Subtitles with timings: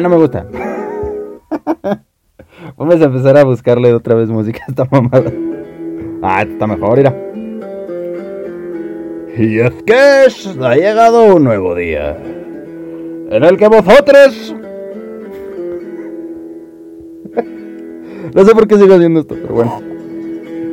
[0.00, 0.46] No me gusta.
[2.76, 5.32] Vamos a empezar a buscarle otra vez música a esta mamada.
[6.22, 7.14] Ah, está mejor, mira.
[9.36, 12.16] Y es que ha llegado un nuevo día.
[13.30, 14.54] En el que vosotros...
[18.34, 19.82] no sé por qué sigo haciendo esto, pero bueno.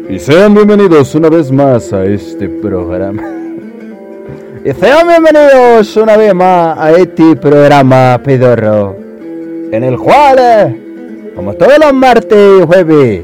[0.09, 3.23] Y sean bienvenidos una vez más a este programa.
[4.63, 9.04] y sean bienvenidos una vez más a este programa pedorro.
[9.75, 13.23] En el eh, como todos los martes y jueves,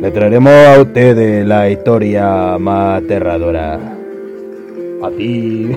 [0.00, 3.78] le traeremos a ustedes la historia más aterradora.
[5.04, 5.70] A ti.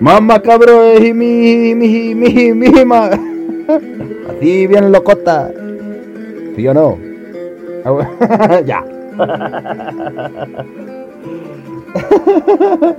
[0.00, 3.08] Más macabro y mi, mi, mi, mi, ma.
[3.08, 5.50] A ti bien locota.
[6.56, 6.98] ¿Sí o no?
[7.84, 8.82] Ah, ya.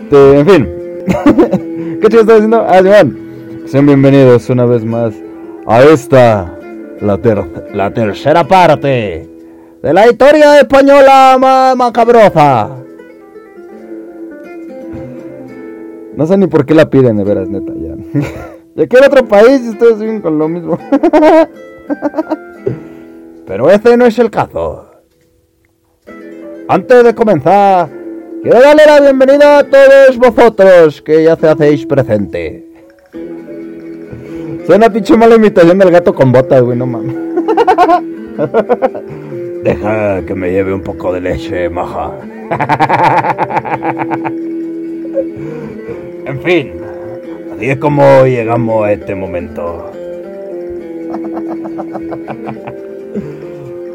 [0.00, 0.68] Este, en fin.
[2.00, 2.64] ¿Qué chido estás haciendo?
[2.66, 2.80] Ah.
[3.70, 5.14] Sean bienvenidos una vez más
[5.66, 6.58] a esta,
[7.00, 9.28] la, ter- la tercera parte
[9.82, 12.70] de la historia española ma- macabrosa.
[16.16, 17.94] No sé ni por qué la piden, de veras, neta, ya.
[18.74, 20.78] Ya quiero otro país y ustedes siguen con lo mismo.
[23.46, 24.88] Pero ese no es el caso.
[26.68, 27.88] Antes de comenzar,
[28.40, 32.67] quiero darle la bienvenida a todos vosotros que ya se hacéis presente.
[34.68, 37.16] Suena pinche mala imitación del gato con botas, güey, no mames.
[39.64, 42.12] Deja que me lleve un poco de leche, maja.
[46.26, 46.72] En fin,
[47.56, 49.90] así es como llegamos a este momento.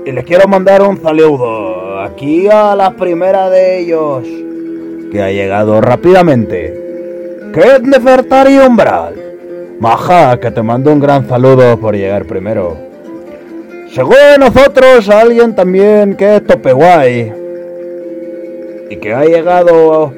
[0.07, 4.27] Y les quiero mandar un saludo aquí a la primera de ellos,
[5.11, 6.73] que ha llegado rápidamente.
[7.53, 9.22] Que es Nefertari Umbral.
[9.79, 12.77] Maja, que te mando un gran saludo por llegar primero.
[13.93, 17.33] Según nosotros, alguien también que es tope guay.
[18.89, 20.13] Y que ha llegado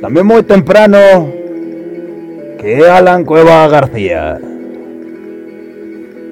[0.00, 0.98] también muy temprano.
[2.58, 4.38] Que es Alan Cueva García.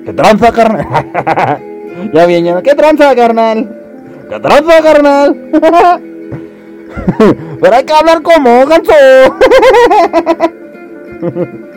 [0.05, 0.85] ¿Qué tranza, carnal?
[2.13, 2.61] ya bien, ya.
[2.63, 3.79] ¿Qué tranza, carnal?
[4.29, 5.37] ¿Qué tranza, carnal?
[7.61, 8.93] Pero hay que hablar como, ganso.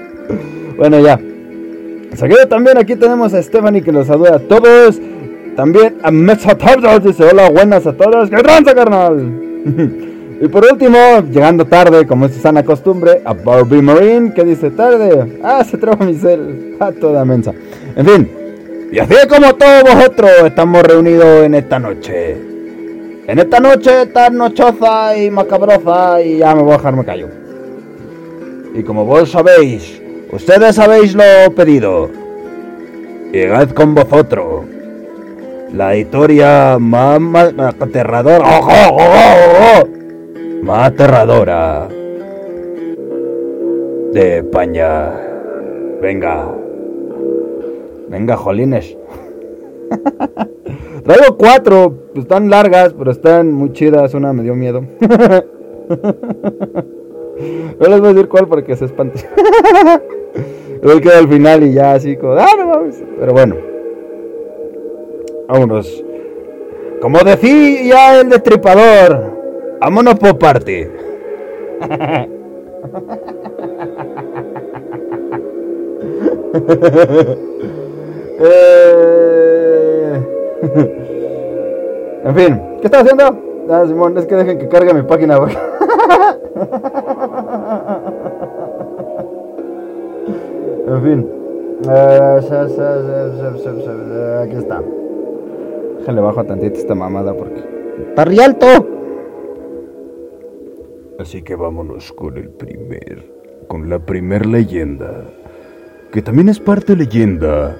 [0.77, 1.19] bueno, ya.
[2.15, 4.99] Seguido también aquí tenemos a Stephanie que nos saluda a todos.
[5.55, 8.29] También a Mesa Tardos dice hola, buenas a todos.
[8.29, 9.41] ¡Qué tranza, carnal!
[10.41, 10.97] y por último,
[11.31, 15.39] llegando tarde, como es sana costumbre, a Barbie Marine que dice tarde.
[15.43, 16.75] Ah, se traba mi cel.
[16.79, 17.53] A toda mensa.
[17.95, 18.29] En fin.
[18.91, 22.37] Y así como todos vosotros estamos reunidos en esta noche.
[23.27, 27.27] En esta noche tan nochosa y macabrosa y ya me voy a dejar, me callo.
[28.73, 31.23] Y como vos sabéis, ustedes habéis lo
[31.55, 32.09] pedido.
[33.31, 34.65] Llegad con vosotros.
[35.73, 37.19] La historia más,
[37.79, 38.45] aterradora.
[38.47, 39.83] ¡Oh, oh, oh, oh!
[40.63, 41.89] Más aterradora.
[44.13, 45.11] De España.
[46.01, 46.47] Venga.
[48.07, 48.95] Venga, jolines.
[51.03, 51.93] Traigo cuatro.
[52.15, 54.13] Están largas, pero están muy chidas.
[54.13, 54.85] Una me dio miedo.
[57.79, 59.19] No les voy a decir cuál porque se espante.
[60.81, 62.47] Luego queda al final y ya así como, ah.
[63.19, 63.55] Pero bueno.
[65.47, 66.03] Vámonos.
[67.01, 70.91] Como decía el destripador, vámonos por parte.
[78.37, 80.21] Eh,
[82.25, 83.37] en fin, ¿qué estás haciendo?
[83.69, 85.37] Ah, Simón, es que dejen que cargue mi página,
[91.05, 91.29] fin.
[91.87, 92.39] Eh,
[94.43, 94.81] Aquí está.
[95.99, 97.63] Déjale bajo tantito esta mamada porque.
[98.09, 98.65] ¡Está re alto!
[101.19, 103.31] Así que vámonos con el primer.
[103.67, 105.25] Con la primer leyenda.
[106.11, 107.77] Que también es parte leyenda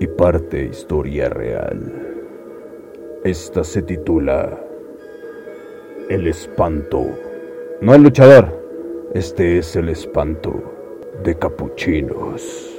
[0.00, 1.92] y parte historia real.
[3.24, 4.58] Esta se titula
[6.08, 7.04] El espanto.
[7.80, 8.60] No el luchador.
[9.14, 10.81] Este es el espanto
[11.24, 12.70] de capuchinos.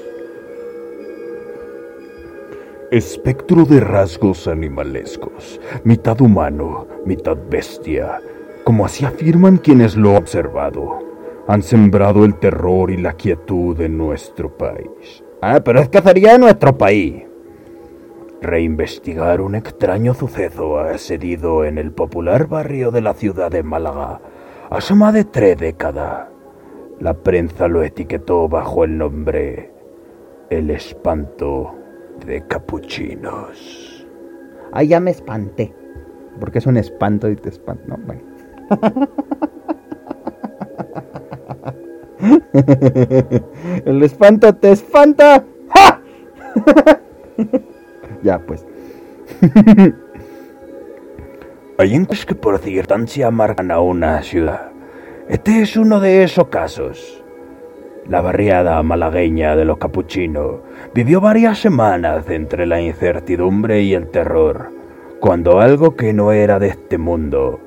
[2.91, 8.19] Espectro de rasgos animalescos, mitad humano, mitad bestia,
[8.63, 11.00] como así afirman quienes lo han observado,
[11.47, 15.24] han sembrado el terror y la quietud en nuestro país.
[15.41, 17.24] Ah, pero es que sería en nuestro país.
[18.41, 24.19] Reinvestigar un extraño suceso ha sucedido en el popular barrio de la ciudad de Málaga
[24.69, 26.32] hace más de tres décadas.
[27.00, 29.72] La prensa lo etiquetó bajo el nombre
[30.50, 31.75] El espanto
[32.25, 34.07] de capuchinos.
[34.72, 35.74] Ay, ya me espanté.
[36.40, 37.84] Porque es un espanto y te espanto.
[37.88, 38.22] No, bueno.
[43.86, 45.44] El espanto te espanta.
[45.69, 46.01] ¡Ja!
[48.24, 48.66] ya, pues.
[51.78, 54.72] Hay encuestas que por circunstancia marcan a una ciudad.
[55.29, 57.23] Este es uno de esos casos.
[58.09, 60.55] La barriada malagueña de los capuchinos
[60.93, 64.67] vivió varias semanas entre la incertidumbre y el terror,
[65.21, 67.61] cuando algo que no era de este mundo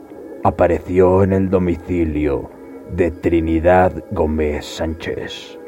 [0.45, 2.51] apareció en el domicilio
[2.95, 5.59] de Trinidad Gómez Sánchez.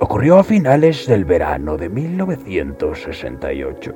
[0.00, 3.94] Ocurrió a finales del verano de 1968.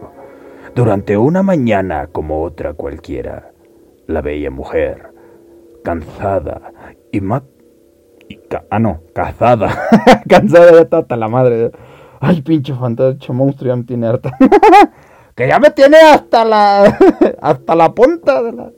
[0.75, 3.51] Durante una mañana como otra cualquiera,
[4.07, 5.13] la bella mujer,
[5.85, 6.73] cansada
[7.13, 7.43] y más...
[8.71, 9.89] ah, no, cazada.
[10.29, 11.71] cansada ya está hasta la madre.
[12.21, 14.33] Ay, pinche fantasma monstruo, ya me tiene harta.
[15.37, 16.99] que ya me tiene hasta la...
[17.41, 18.73] hasta la punta de la...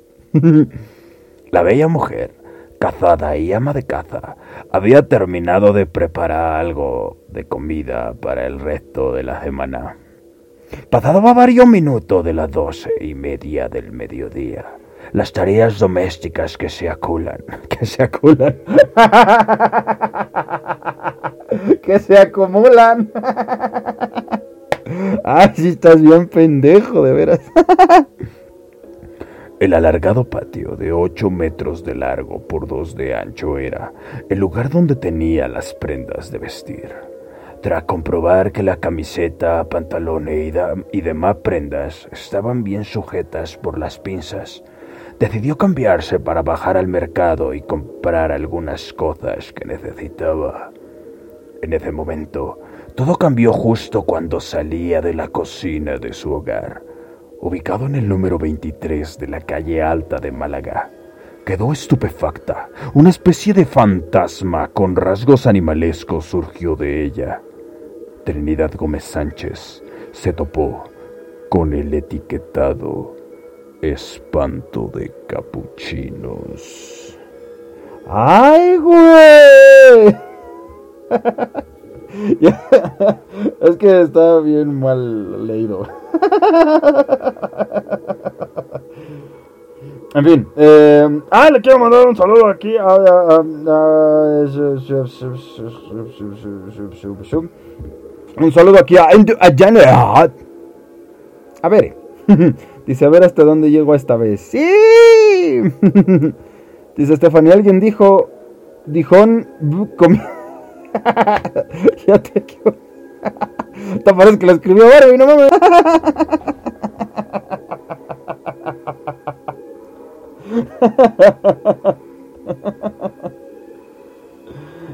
[1.51, 2.45] la bella mujer
[2.85, 4.37] cazada y ama de caza,
[4.71, 9.97] había terminado de preparar algo de comida para el resto de la semana.
[10.91, 14.67] Pasaba varios minutos de las doce y media del mediodía.
[15.13, 18.57] Las tareas domésticas que se aculan, que se aculan,
[21.83, 23.11] que se acumulan.
[25.25, 27.41] Ay, si estás bien pendejo, de veras.
[29.61, 33.93] El alargado patio de ocho metros de largo por dos de ancho era
[34.29, 36.93] el lugar donde tenía las prendas de vestir.
[37.63, 40.55] Tras comprobar que la camiseta, pantalones
[40.93, 44.63] y, demás prendas estaban bien sujetas por las pinzas,
[45.25, 50.71] decidió cambiarse para bajar al mercado y comprar algunas cosas que necesitaba.
[51.63, 52.61] En ese momento,
[52.95, 56.83] todo cambió justo cuando salía de la cocina de su hogar
[57.41, 60.91] ubicado en el número 23 de la calle Alta de Málaga.
[61.47, 62.69] Quedó estupefacta.
[62.93, 67.41] Una especie de fantasma con rasgos animalescos surgió de ella.
[68.25, 69.83] Trinidad Gómez Sánchez
[70.13, 70.85] se topó
[71.49, 73.24] con el etiquetado
[73.93, 77.19] espanto de capuchinos.
[78.09, 80.17] ¡Ay, güey!
[83.61, 85.89] es que está bien mal leído.
[90.15, 92.87] En fin, eh, ah, le quiero mandar un saludo aquí a,
[98.37, 100.29] un saludo aquí a, a
[101.63, 101.97] A ver,
[102.87, 104.41] dice, a ver hasta dónde llego esta vez.
[104.41, 105.63] ¡Sí!
[106.97, 108.31] Dice Stephanie, alguien dijo,
[108.87, 109.49] dijón,
[112.07, 112.41] ya te.
[114.05, 115.51] Te parece que lo escribió Barbie, no mames.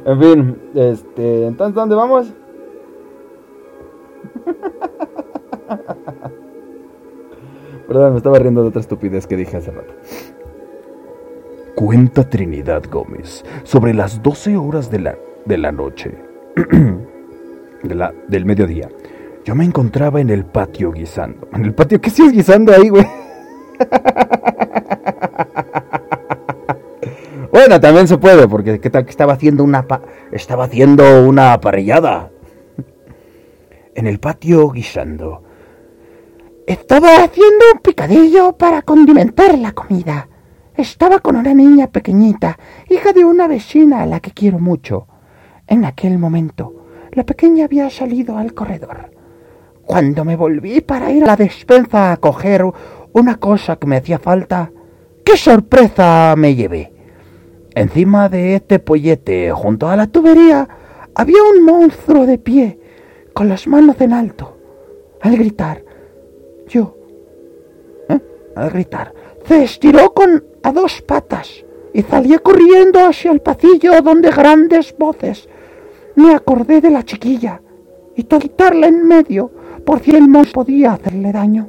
[0.06, 2.32] En fin, este, entonces ¿dónde vamos?
[7.90, 9.92] Perdón, me estaba riendo de otra estupidez que dije hace rato.
[11.74, 16.14] Cuenta Trinidad Gómez sobre las 12 horas de la, de la noche
[17.82, 18.88] de la, del mediodía.
[19.44, 21.48] Yo me encontraba en el patio guisando.
[21.52, 22.00] ¿En el patio?
[22.00, 23.08] ¿Qué sigues guisando ahí, güey?
[27.50, 29.84] bueno, también se puede, porque ¿qué tal que estaba haciendo una
[30.30, 32.30] estaba haciendo una aparellada?
[33.96, 35.49] En el patio guisando.
[36.70, 40.28] Estaba haciendo un picadillo para condimentar la comida.
[40.76, 45.08] Estaba con una niña pequeñita, hija de una vecina a la que quiero mucho.
[45.66, 49.10] En aquel momento la pequeña había salido al corredor.
[49.84, 52.64] Cuando me volví para ir a la despensa a coger
[53.14, 54.70] una cosa que me hacía falta,
[55.24, 56.92] ¡qué sorpresa me llevé!
[57.74, 60.68] Encima de este pollete, junto a la tubería,
[61.16, 62.78] había un monstruo de pie,
[63.34, 64.56] con las manos en alto.
[65.20, 65.89] Al gritar,
[66.70, 66.96] yo,
[68.08, 68.18] ¿eh?
[68.54, 69.12] al gritar,
[69.44, 75.48] se estiró con a dos patas y salió corriendo hacia el pasillo donde grandes voces
[76.14, 77.60] me acordé de la chiquilla
[78.14, 79.50] y quitarla en medio
[79.84, 81.68] por si el monstruo podía hacerle daño.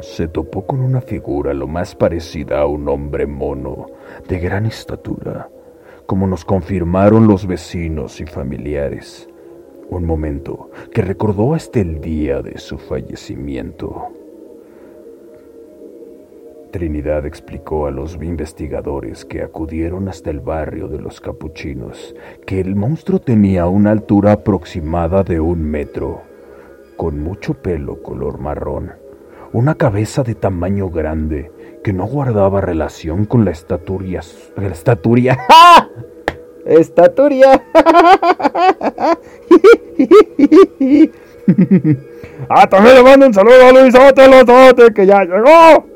[0.00, 3.86] Se topó con una figura lo más parecida a un hombre mono,
[4.28, 5.50] de gran estatura,
[6.06, 9.27] como nos confirmaron los vecinos y familiares.
[9.90, 14.08] Un momento que recordó hasta el día de su fallecimiento.
[16.70, 22.14] Trinidad explicó a los investigadores que acudieron hasta el barrio de los capuchinos
[22.44, 26.20] que el monstruo tenía una altura aproximada de un metro,
[26.98, 28.92] con mucho pelo color marrón,
[29.52, 31.50] una cabeza de tamaño grande
[31.82, 34.20] que no guardaba relación con la estaturia.
[34.56, 35.38] La estaturia.
[36.68, 37.62] Estaturia.
[42.50, 45.86] ah, también le mando un saludo a Luis Otelotote, que ya llegó.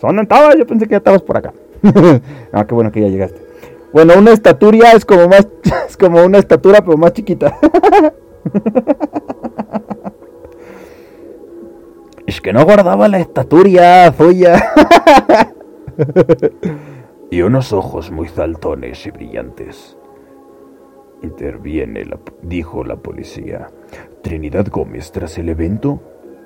[0.00, 0.56] ¿Dónde estabas?
[0.56, 1.52] Yo pensé que ya estabas por acá.
[2.52, 3.40] ah, qué bueno que ya llegaste.
[3.92, 5.48] Bueno, una estaturia es como más,
[5.88, 7.58] es como una estatura, pero más chiquita.
[12.26, 14.72] es que no guardaba la estaturia suya.
[17.30, 19.95] y unos ojos muy saltones y brillantes.
[21.22, 22.04] Interviene,
[22.42, 23.68] dijo la policía.
[24.22, 26.00] Trinidad Gómez, tras el evento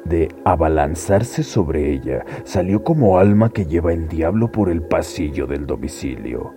[0.05, 5.67] de abalanzarse sobre ella, salió como alma que lleva el diablo por el pasillo del
[5.67, 6.55] domicilio.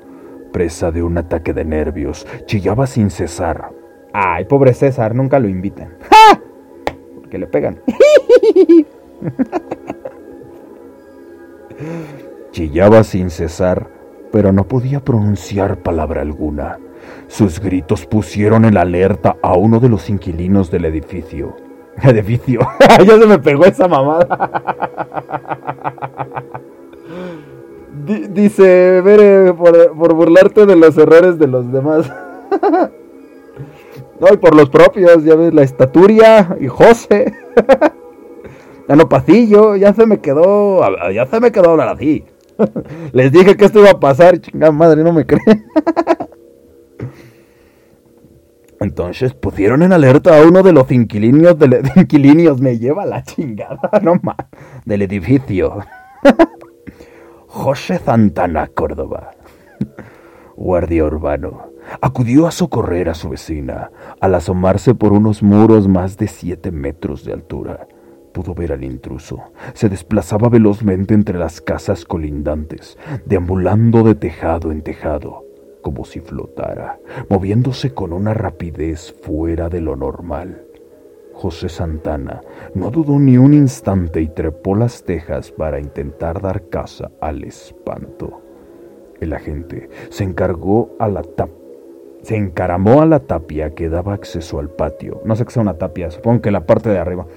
[0.52, 3.72] Presa de un ataque de nervios, chillaba sin cesar.
[4.14, 5.98] Ay, pobre César, nunca lo invitan.
[6.10, 6.40] ¡Ja!
[7.16, 7.82] Porque le pegan.
[12.52, 13.88] Chillaba sin cesar,
[14.32, 16.78] pero no podía pronunciar palabra alguna.
[17.34, 21.56] Sus gritos pusieron en alerta a uno de los inquilinos del edificio.
[22.04, 22.60] Edificio.
[23.08, 24.52] ya se me pegó esa mamada.
[28.30, 32.08] dice, Bere, por, burlarte de los errores de los demás.
[34.20, 37.34] no, y por los propios, ya ves, la estaturia y José.
[38.88, 42.26] no, Pacillo, ya se me quedó, ya se me quedó hablar así.
[43.12, 45.66] Les dije que esto iba a pasar, chingada madre, no me creen.
[48.84, 51.56] Entonces pusieron en alerta a uno de los inquilinos
[51.96, 54.36] inquilinos, me lleva la chingada, no más,
[54.86, 55.80] del edificio.
[57.48, 59.32] José Santana, Córdoba,
[60.58, 61.70] guardia urbano,
[62.02, 63.90] acudió a socorrer a su vecina.
[64.20, 67.88] Al asomarse por unos muros más de siete metros de altura,
[68.34, 69.40] pudo ver al intruso.
[69.76, 75.53] Se desplazaba velozmente entre las casas colindantes, deambulando de tejado en tejado
[75.84, 77.00] como si flotara,
[77.30, 80.66] moviéndose con una rapidez fuera de lo normal.
[81.34, 82.42] José Santana
[82.74, 88.42] no dudó ni un instante y trepó las tejas para intentar dar caza al espanto.
[89.20, 91.24] El agente se encargó a la
[92.22, 95.22] se encaramó a la tapia que daba acceso al patio.
[95.26, 97.28] No sé qué sea una tapia, supongo que la parte de arriba.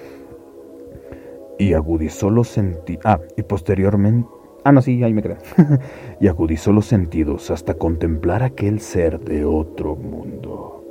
[1.58, 3.02] Y agudizó los sentidos.
[3.04, 4.28] Ah, y posteriormente
[4.66, 5.36] Ah, no, sí, ahí me quedé.
[6.20, 10.84] y agudizó los sentidos hasta contemplar aquel ser de otro mundo.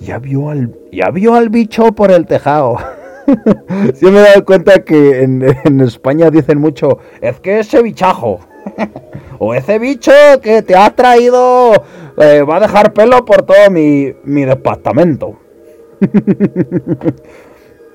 [0.00, 2.76] Ya vio al, ya vio al bicho por el tejado.
[3.94, 8.40] sí me he dado cuenta que en, España dicen mucho, es que ese bichajo.
[9.38, 10.10] o ese bicho
[10.42, 11.72] que te ha traído
[12.16, 15.38] eh, va a dejar pelo por todo mi, mi departamento.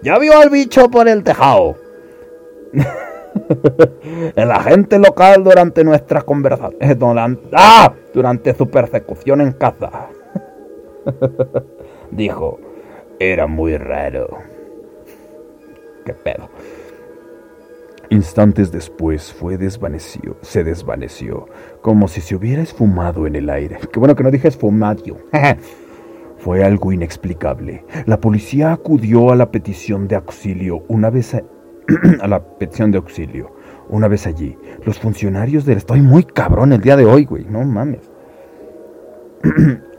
[0.02, 1.76] ya vio al bicho por el tejado.
[4.36, 6.98] el agente local durante nuestras conversaciones.
[7.54, 7.94] ¡Ah!
[8.14, 10.08] Durante su persecución en casa.
[12.12, 12.60] Dijo,
[13.20, 14.38] era muy raro.
[16.06, 16.50] ¿Qué pedo?
[18.12, 21.48] Instantes después fue desvaneció, se desvaneció,
[21.82, 23.78] como si se hubiera esfumado en el aire.
[23.92, 25.18] Qué bueno que no dije esfumadio.
[26.40, 27.86] fue algo inexplicable.
[28.06, 31.36] La policía acudió a la petición de auxilio una vez
[32.22, 33.52] a la petición de auxilio.
[33.90, 35.78] Una vez allí, los funcionarios del...
[35.78, 38.10] Estoy muy cabrón el día de hoy, güey, no mames.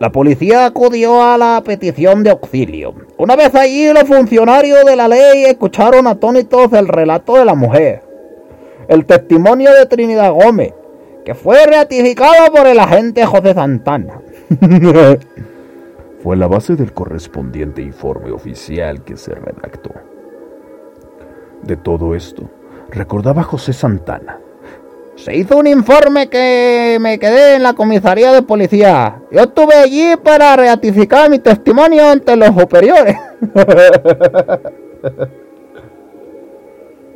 [0.00, 2.94] La policía acudió a la petición de auxilio.
[3.18, 8.02] Una vez allí, los funcionarios de la ley escucharon atónitos el relato de la mujer.
[8.88, 10.72] El testimonio de Trinidad Gómez,
[11.22, 14.22] que fue ratificado por el agente José Santana.
[16.22, 19.92] fue la base del correspondiente informe oficial que se redactó.
[21.62, 22.44] De todo esto,
[22.90, 24.38] recordaba José Santana.
[25.16, 29.20] Se hizo un informe que me quedé en la comisaría de policía.
[29.30, 33.16] Yo estuve allí para ratificar mi testimonio ante los superiores.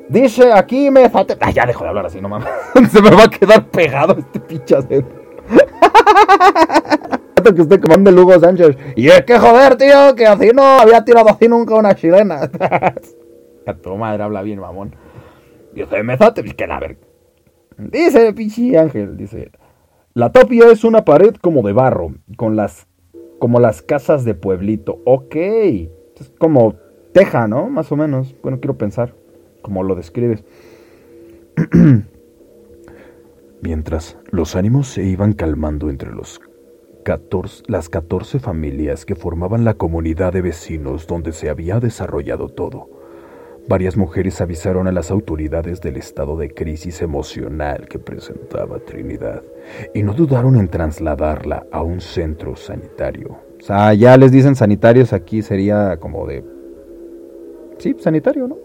[0.08, 1.34] Dice aquí me falta.
[1.40, 2.48] Ay, ya dejo de hablar así, no mames.
[2.92, 4.76] Se me va a quedar pegado este pinche
[7.68, 8.76] que comando el Hugo Sánchez.
[8.96, 12.50] Y es que joder, tío, que así no había tirado así nunca una chilena.
[13.66, 14.94] A tu madre habla bien, mamón.
[15.74, 16.16] Dice, me
[16.56, 16.98] que la ver.
[17.78, 19.50] Dice, pinche ángel, dice.
[20.12, 22.86] La topia es una pared como de barro, con las,
[23.38, 25.00] como las casas de pueblito.
[25.04, 25.34] Ok.
[25.34, 26.76] Es como
[27.12, 27.68] teja, ¿no?
[27.68, 28.34] Más o menos.
[28.42, 29.14] Bueno, quiero pensar,
[29.62, 30.44] como lo describes.
[33.62, 36.40] Mientras los ánimos se iban calmando entre los
[37.66, 42.88] las 14 familias que formaban la comunidad de vecinos donde se había desarrollado todo,
[43.68, 49.42] varias mujeres avisaron a las autoridades del estado de crisis emocional que presentaba Trinidad
[49.94, 53.38] y no dudaron en trasladarla a un centro sanitario.
[53.58, 56.44] O sea, ya les dicen sanitarios, aquí sería como de...
[57.78, 58.58] Sí, sanitario, ¿no?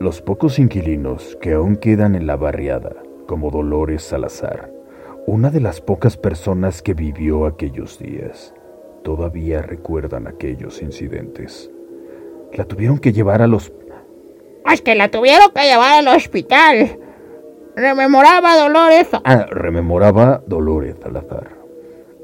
[0.00, 4.72] Los pocos inquilinos que aún quedan en la barriada, como Dolores Salazar,
[5.26, 8.54] una de las pocas personas que vivió aquellos días,
[9.04, 11.70] todavía recuerdan aquellos incidentes.
[12.52, 13.72] La tuvieron que llevar a los...
[14.70, 16.98] Es que la tuvieron que llevar al hospital.
[17.76, 19.08] Rememoraba Dolores...
[19.24, 21.56] Ah, rememoraba Dolores Salazar.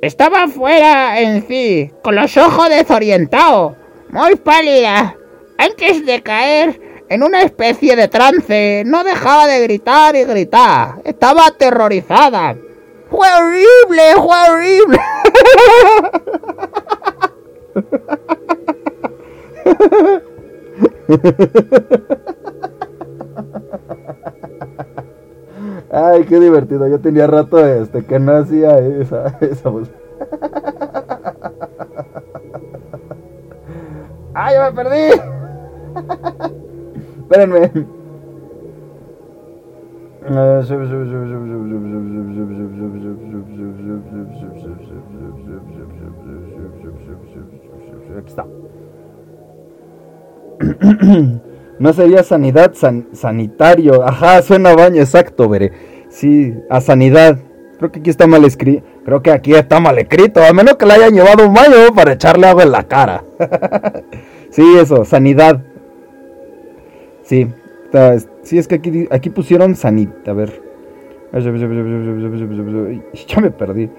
[0.02, 3.74] Estaba fuera en sí, con los ojos desorientados,
[4.10, 5.16] muy pálida.
[5.58, 6.78] Antes de caer,
[7.08, 8.82] en una especie de trance.
[8.86, 10.96] No dejaba de gritar y gritar.
[11.04, 12.56] Estaba aterrorizada.
[13.10, 14.98] Fue horrible, fue horrible.
[25.90, 26.86] Ay, qué divertido.
[26.88, 29.90] Yo tenía rato este que no hacía esa, esa voz.
[34.34, 35.20] ¡Ay, me perdí!
[37.20, 37.72] Espérenme.
[48.26, 48.44] Está.
[51.78, 52.72] No sería sanidad,
[53.12, 54.02] sanitario.
[54.02, 55.72] Ajá, suena baño, exacto, veré.
[56.08, 57.38] Sí, a sanidad.
[57.78, 58.86] Creo que aquí está mal escrito.
[59.04, 60.42] Creo que aquí está mal escrito.
[60.42, 63.24] A menos que le hayan llevado un baño para echarle agua en la cara.
[64.50, 65.62] sí, eso, sanidad.
[67.22, 67.48] Sí,
[68.42, 70.62] sí es que aquí, aquí pusieron sanita, a ver.
[73.28, 73.90] Ya me perdí.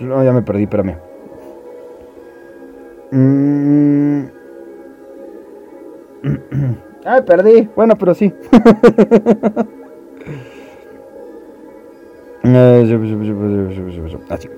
[0.00, 0.96] No, ya me perdí, espérame.
[7.04, 7.68] Ay, perdí.
[7.76, 8.32] Bueno, pero sí.
[14.28, 14.48] Así.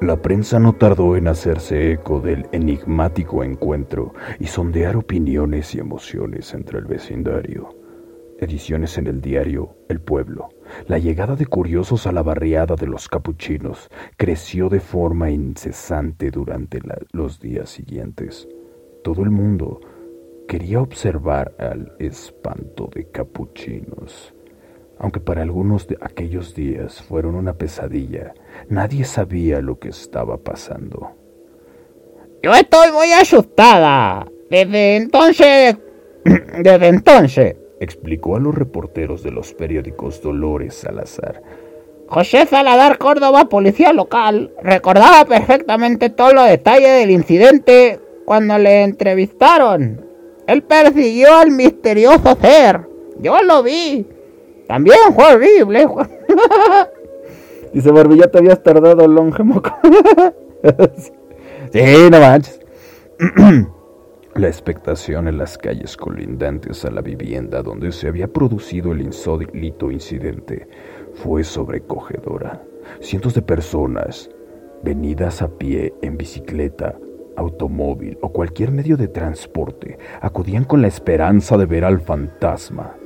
[0.00, 6.52] La prensa no tardó en hacerse eco del enigmático encuentro y sondear opiniones y emociones
[6.52, 7.70] entre el vecindario.
[8.38, 10.48] Ediciones en el diario El Pueblo.
[10.86, 16.80] La llegada de curiosos a la barriada de los capuchinos creció de forma incesante durante
[17.12, 18.48] los días siguientes.
[19.02, 19.80] Todo el mundo
[20.48, 24.34] quería observar al espanto de capuchinos.
[24.98, 28.34] Aunque para algunos de aquellos días fueron una pesadilla,
[28.68, 31.16] nadie sabía lo que estaba pasando.
[32.42, 34.26] Yo estoy muy asustada.
[34.50, 35.76] Desde entonces...
[36.24, 37.56] Desde entonces...
[37.84, 41.42] Explicó a los reporteros de los periódicos Dolores Salazar.
[42.08, 50.02] José Saladar Córdoba, policía local, recordaba perfectamente todos los detalles del incidente cuando le entrevistaron.
[50.46, 52.88] Él persiguió al misterioso ser.
[53.20, 54.06] Yo lo vi.
[54.66, 55.86] También fue horrible.
[57.74, 59.70] Dice Barbilla, te habías tardado longemoco.
[61.70, 62.60] sí, no manches.
[64.36, 69.92] La expectación en las calles colindantes a la vivienda donde se había producido el insólito
[69.92, 70.66] incidente
[71.12, 72.60] fue sobrecogedora.
[72.98, 74.28] Cientos de personas,
[74.82, 76.98] venidas a pie, en bicicleta,
[77.36, 82.96] automóvil o cualquier medio de transporte, acudían con la esperanza de ver al fantasma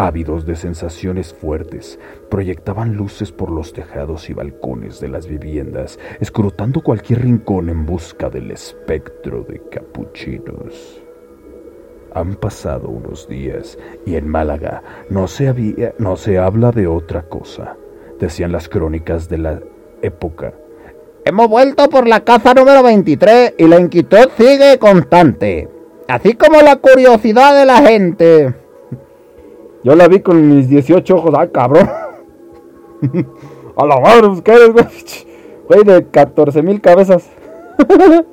[0.00, 1.98] ávidos de sensaciones fuertes,
[2.30, 8.30] proyectaban luces por los tejados y balcones de las viviendas, escrutando cualquier rincón en busca
[8.30, 11.02] del espectro de capuchinos.
[12.14, 17.24] Han pasado unos días y en Málaga no se, había, no se habla de otra
[17.24, 17.76] cosa,
[18.18, 19.60] decían las crónicas de la
[20.00, 20.54] época.
[21.26, 25.68] Hemos vuelto por la caza número 23 y la inquietud sigue constante,
[26.08, 28.59] así como la curiosidad de la gente.
[29.82, 31.88] Yo la vi con mis 18 ojos, ¡ay, cabrón!
[33.76, 34.86] A la madre, pues, ¿qué eres, güey?
[35.70, 37.30] Güey, de 14 mil cabezas.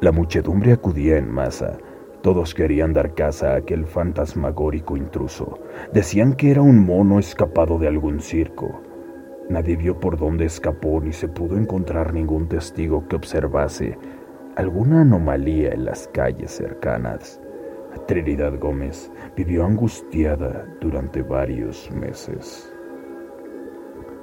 [0.00, 1.78] la muchedumbre acudía en masa.
[2.22, 5.60] Todos querían dar caza a aquel fantasmagórico intruso.
[5.92, 8.80] Decían que era un mono escapado de algún circo.
[9.48, 13.96] Nadie vio por dónde escapó ni se pudo encontrar ningún testigo que observase
[14.56, 17.40] alguna anomalía en las calles cercanas.
[18.06, 22.72] Trinidad Gómez vivió angustiada durante varios meses.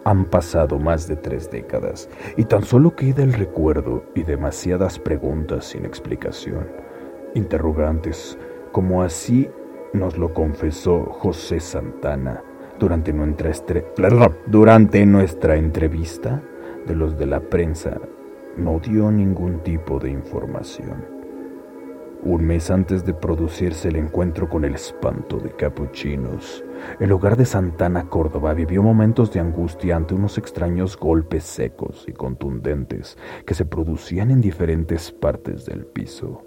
[0.04, 5.66] Han pasado más de tres décadas y tan solo queda el recuerdo y demasiadas preguntas
[5.66, 6.68] sin explicación,
[7.34, 8.38] interrogantes,
[8.72, 9.50] como así
[9.94, 12.42] nos lo confesó José Santana
[12.80, 13.84] durante nuestra,
[14.46, 16.42] durante nuestra entrevista
[16.86, 18.00] de los de la prensa.
[18.56, 21.17] No dio ningún tipo de información.
[22.24, 26.64] Un mes antes de producirse el encuentro con el espanto de capuchinos,
[27.00, 32.14] el hogar de Santana Córdoba vivió momentos de angustia ante unos extraños golpes secos y
[32.14, 36.44] contundentes que se producían en diferentes partes del piso.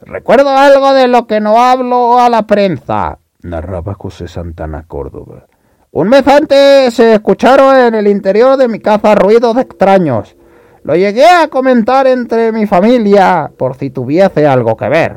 [0.00, 5.46] Recuerdo algo de lo que no hablo a la prensa, narraba José Santana Córdoba.
[5.92, 10.36] Un mes antes se escucharon en el interior de mi casa ruidos extraños.
[10.84, 15.16] Lo llegué a comentar entre mi familia por si tuviese algo que ver.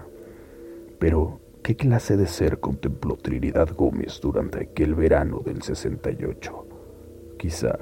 [0.97, 6.65] Pero, ¿qué clase de ser contempló Trinidad Gómez durante aquel verano del 68?
[7.37, 7.77] Quizá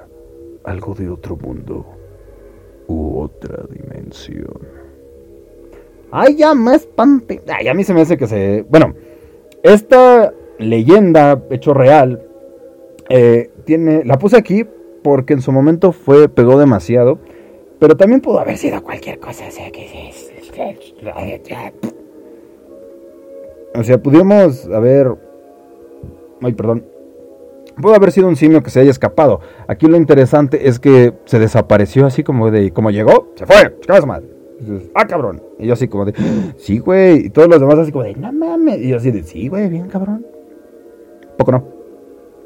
[0.63, 1.85] algo de otro mundo
[2.87, 4.67] u otra dimensión.
[6.09, 7.43] Ay, ya me espante.
[7.47, 8.65] Ay, a mí se me hace que se...
[8.67, 8.95] Bueno,
[9.61, 12.19] esta leyenda, hecho real,
[13.09, 14.03] eh, tiene...
[14.05, 14.65] La puse aquí
[15.03, 17.19] porque en su momento fue pegó demasiado
[17.79, 19.47] pero también pudo haber sido cualquier cosa.
[19.47, 20.11] O sea, que.
[23.75, 25.15] O sea, pudimos haber.
[26.41, 26.85] Ay, perdón.
[27.81, 29.41] Pudo haber sido un simio que se haya escapado.
[29.67, 32.71] Aquí lo interesante es que se desapareció así como de.
[32.71, 33.75] Como llegó, se fue.
[33.81, 34.27] ¿Qué pasa, madre?
[34.93, 35.43] ah, cabrón.
[35.59, 36.13] Y yo así como de.
[36.57, 37.25] Sí, güey.
[37.25, 38.15] Y todos los demás así como de.
[38.15, 38.79] No mames.
[38.79, 39.23] Y yo así de.
[39.23, 40.25] Sí, güey, bien, cabrón.
[41.37, 41.67] Poco no.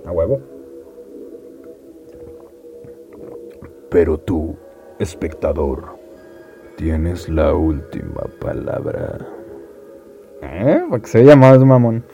[0.05, 0.39] A huevo.
[3.89, 4.55] Pero tú
[4.99, 5.97] espectador,
[6.77, 9.17] tienes la última palabra.
[10.41, 10.81] ¿Eh?
[10.89, 12.05] Porque se llama más mamón.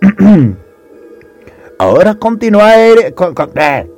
[1.80, 3.88] Ahora continuaré con, eh.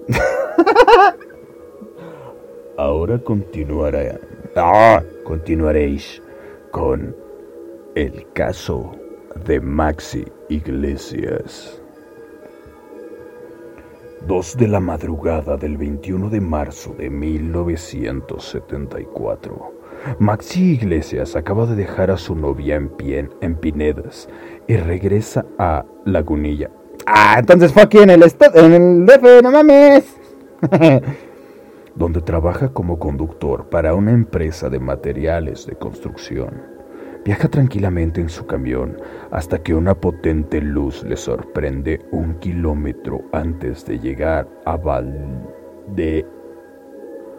[2.77, 4.21] Ahora continuará.
[4.55, 6.23] Ah, continuaréis
[6.73, 7.17] con
[7.95, 8.93] el caso
[9.47, 11.80] de Maxi Iglesias.
[14.27, 19.81] 2 de la madrugada del 21 de marzo de 1974.
[20.19, 24.29] Maxi Iglesias acaba de dejar a su novia en, pie, en Pinedas
[24.67, 26.71] y regresa a Lagunilla.
[27.07, 30.17] Ah, entonces fue aquí en el, en el DF, no mames.
[31.95, 36.80] donde trabaja como conductor para una empresa de materiales de construcción.
[37.25, 38.97] Viaja tranquilamente en su camión
[39.31, 46.27] hasta que una potente luz le sorprende un kilómetro antes de llegar a Valde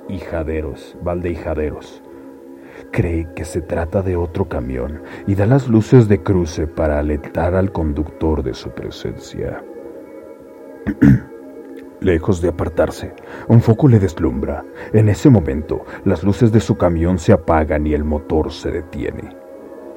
[0.07, 2.03] Hijaderos,
[2.91, 7.55] Cree que se trata de otro camión y da las luces de cruce para alertar
[7.55, 9.63] al conductor de su presencia.
[12.01, 13.13] Lejos de apartarse,
[13.47, 14.63] un foco le deslumbra.
[14.93, 19.40] En ese momento, las luces de su camión se apagan y el motor se detiene.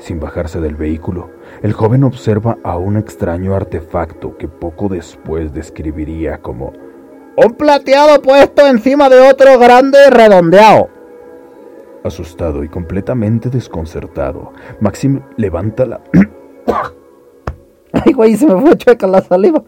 [0.05, 1.31] Sin bajarse del vehículo,
[1.63, 6.75] el joven observa a un extraño artefacto que poco después describiría como
[7.39, 10.91] un plateado puesto encima de otro grande y redondeado.
[12.05, 16.03] Asustado y completamente desconcertado, Maxim levanta la...
[17.95, 19.65] Ay, güey, se me fue chueca la saliva.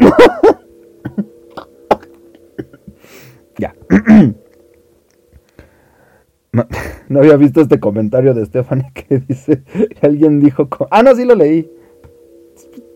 [3.56, 3.72] ya.
[7.08, 9.62] No, había visto este comentario de Stephanie que dice,
[10.00, 11.68] alguien dijo, ah, no, sí lo leí.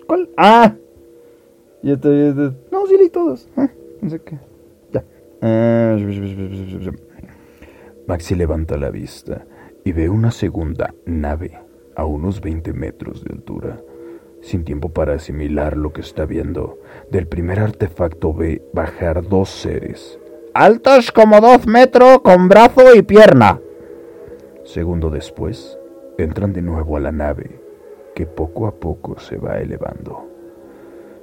[0.07, 0.31] ¿Cuál?
[0.37, 0.75] Ah.
[1.83, 2.09] Y yo te,
[2.71, 3.49] no, sí leí todos.
[3.57, 3.69] Ah,
[4.01, 4.39] no sé qué.
[4.93, 5.05] Ya.
[8.07, 9.47] Maxi levanta la vista
[9.85, 11.59] y ve una segunda nave
[11.97, 13.81] a unos 20 metros de altura.
[14.43, 16.79] Sin tiempo para asimilar lo que está viendo,
[17.11, 20.21] del primer artefacto ve bajar dos seres
[20.55, 23.61] altos como dos metros con brazo y pierna.
[24.65, 25.77] Segundo después,
[26.17, 27.61] entran de nuevo a la nave,
[28.15, 30.31] que poco a poco se va elevando.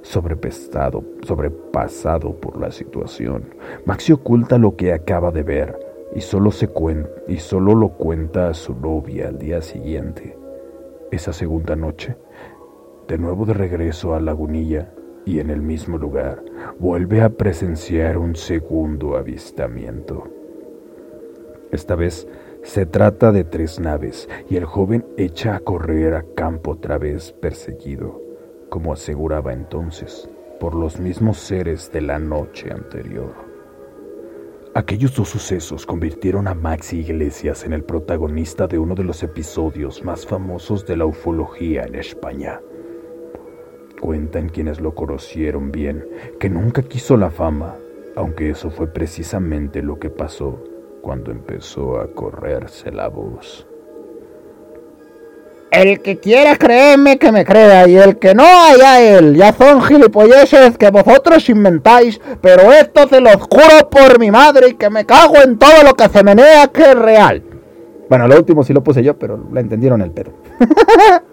[0.02, 3.54] Sobrepestado, sobrepasado por la situación,
[3.86, 5.78] Maxi oculta lo que acaba de ver
[6.14, 6.68] y solo, se
[7.26, 10.36] y solo lo cuenta a su novia al día siguiente.
[11.10, 12.16] Esa segunda noche,
[13.08, 14.92] de nuevo de regreso a Lagunilla,
[15.24, 16.42] y en el mismo lugar
[16.78, 20.28] vuelve a presenciar un segundo avistamiento.
[21.70, 22.26] Esta vez
[22.62, 27.32] se trata de tres naves y el joven echa a correr a campo otra vez
[27.32, 28.20] perseguido,
[28.68, 30.28] como aseguraba entonces,
[30.60, 33.34] por los mismos seres de la noche anterior.
[34.74, 40.02] Aquellos dos sucesos convirtieron a Maxi Iglesias en el protagonista de uno de los episodios
[40.02, 42.60] más famosos de la ufología en España
[44.02, 46.04] Cuentan quienes lo conocieron bien
[46.40, 47.76] que nunca quiso la fama,
[48.16, 50.58] aunque eso fue precisamente lo que pasó
[51.02, 53.64] cuando empezó a correrse la voz.
[55.70, 59.36] El que quiera creerme que me crea y el que no haya él.
[59.36, 64.74] Ya son gilipolleces que vosotros inventáis, pero esto se los juro por mi madre y
[64.74, 67.44] que me cago en todo lo que se menea que es real.
[68.08, 70.32] Bueno, lo último sí lo puse yo, pero la entendieron el pedo.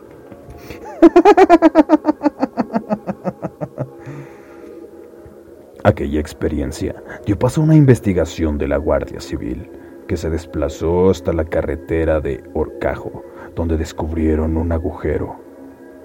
[5.84, 9.72] Aquella experiencia dio paso a una investigación de la Guardia Civil,
[10.08, 13.24] que se desplazó hasta la carretera de Orcajo,
[13.56, 15.38] donde descubrieron un agujero.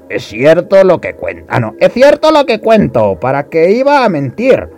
[0.09, 1.45] Es cierto lo que cuento.
[1.49, 3.19] Ah, no, es cierto lo que cuento.
[3.19, 4.69] ¿Para que iba a mentir?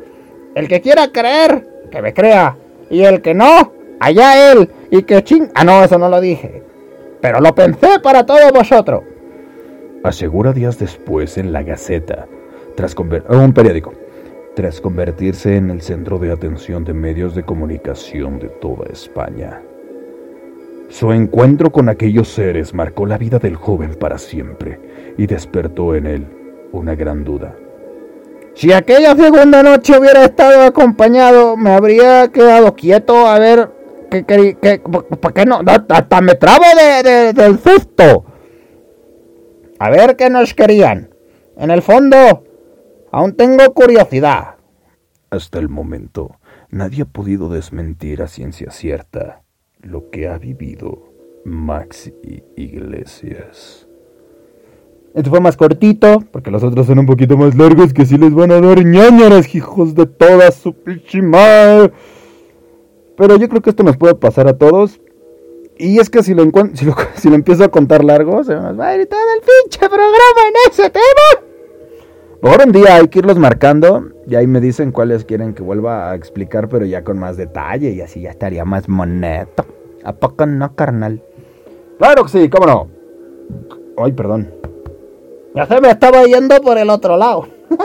[0.55, 2.57] El que quiera creer, que me crea.
[2.89, 4.71] Y el que no, allá él.
[4.91, 5.51] Y que ching.
[5.55, 6.63] Ah, no, eso no lo dije.
[7.21, 9.03] Pero lo pensé para todos vosotros.
[10.07, 12.29] Asegura días después en la Gaceta,
[12.77, 13.93] tras un periódico,
[14.55, 19.61] tras convertirse en el centro de atención de medios de comunicación de toda España.
[20.91, 24.79] Su encuentro con aquellos seres marcó la vida del joven para siempre
[25.19, 26.27] y despertó en él
[26.71, 27.57] una gran duda.
[28.55, 33.71] Si aquella segunda noche hubiera estado acompañado, me habría quedado quieto a ver
[35.21, 35.63] ¿por qué no?
[35.89, 36.65] Hasta me trabo
[37.03, 38.36] de, del susto.
[39.79, 41.11] A ver qué nos querían.
[41.57, 42.45] En el fondo,
[43.13, 44.57] aún tengo curiosidad.
[45.31, 46.37] Hasta el momento,
[46.71, 49.43] nadie ha podido desmentir a ciencia cierta
[49.81, 51.13] lo que ha vivido
[51.45, 52.13] Maxi
[52.57, 53.87] Iglesias.
[55.15, 58.35] Este fue más cortito, porque los otros son un poquito más largos que si les
[58.35, 61.93] van a dar ñañaras, hijos de toda su pichimal.
[63.17, 65.01] Pero yo creo que esto nos puede pasar a todos.
[65.79, 68.79] Y es que si lo, si lo, si lo empiezo a contar largo, se nos
[68.79, 71.47] va a ir todo el pinche programa en ese tema.
[72.43, 76.11] Ahora un día hay que irlos marcando y ahí me dicen cuáles quieren que vuelva
[76.11, 79.65] a explicar, pero ya con más detalle y así ya estaría más moneto.
[80.05, 81.23] ¿A poco no, carnal?
[81.99, 82.89] Claro que sí, cómo no.
[83.97, 84.53] Ay, perdón.
[85.55, 87.49] Ya se me estaba yendo por el otro lado.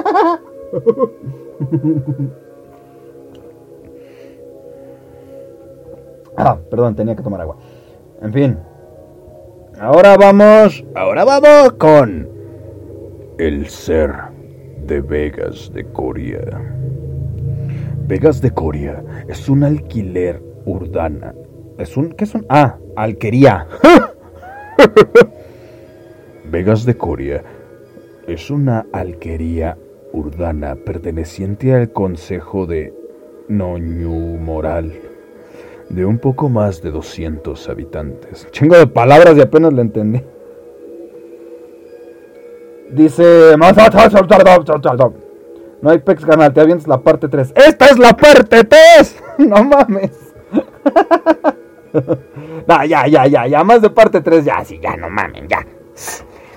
[6.38, 7.58] ah, perdón, tenía que tomar agua.
[8.22, 8.58] En fin.
[9.80, 12.30] Ahora vamos, ahora vamos con
[13.40, 14.12] el ser
[14.86, 16.40] de Vegas de Coria.
[18.06, 21.34] Vegas de Coria es un alquiler urdana.
[21.80, 22.46] Es un ¿qué es un?
[22.48, 23.66] Ah, alquería.
[26.52, 27.44] Vegas de Coria
[28.28, 29.80] es una alquería
[30.14, 32.94] urdana perteneciente al Consejo de
[33.48, 35.11] Noñu Moral
[35.94, 38.48] de un poco más de 200 habitantes.
[38.52, 40.22] Chingo de palabras y apenas le entendí.
[42.92, 43.56] Dice.
[45.82, 47.54] No hay pex canal, te avientas la parte 3.
[47.56, 49.24] ¡Esta es la parte 3!
[49.40, 50.12] no mames.
[52.68, 53.64] no, ya, ya, ya, ya.
[53.64, 55.66] Más de parte 3, ya, sí, ya, no mamen, ya.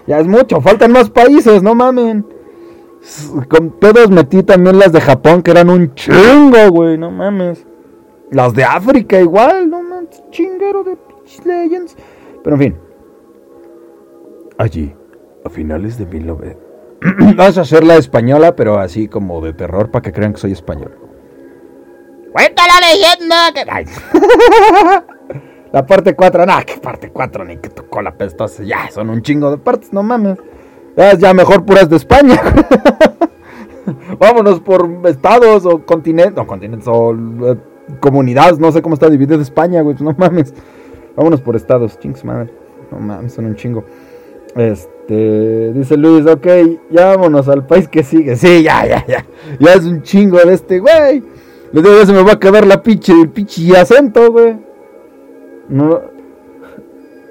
[0.06, 2.26] Ya es mucho, faltan más países, no mamen.
[3.48, 7.66] Con todos metí también las de Japón, que eran un chingo, güey, no mames.
[8.34, 10.98] Las de África igual, no mames, chingero de
[11.44, 11.96] Legends.
[12.42, 12.76] Pero en fin.
[14.58, 14.92] Allí,
[15.44, 16.58] a finales de 19...
[17.36, 20.50] Vamos a hacer la española, pero así como de terror para que crean que soy
[20.50, 20.98] español.
[22.32, 23.64] Cuenta la leyenda que...
[25.72, 28.64] la parte 4, no, que parte 4, ni que tocó la pestosa.
[28.64, 30.38] Ya, son un chingo de partes, no mames.
[30.96, 32.42] Ya, ya mejor puras de España.
[34.18, 37.56] Vámonos por estados o continentes, no, continentes o eh,
[38.00, 40.54] comunidades, no sé cómo está dividida España, güey, pues no mames.
[41.16, 42.52] Vámonos por estados, chingos madre.
[42.90, 43.84] No mames, son un chingo.
[44.56, 46.46] Este, dice Luis, ok,
[46.90, 48.36] ya vámonos al país que sigue.
[48.36, 49.26] Sí, ya, ya, ya.
[49.58, 51.22] Ya es un chingo de este, güey.
[51.72, 54.56] Le digo, ya se me va a quedar la pinche, el pinche acento, güey.
[55.68, 56.00] No,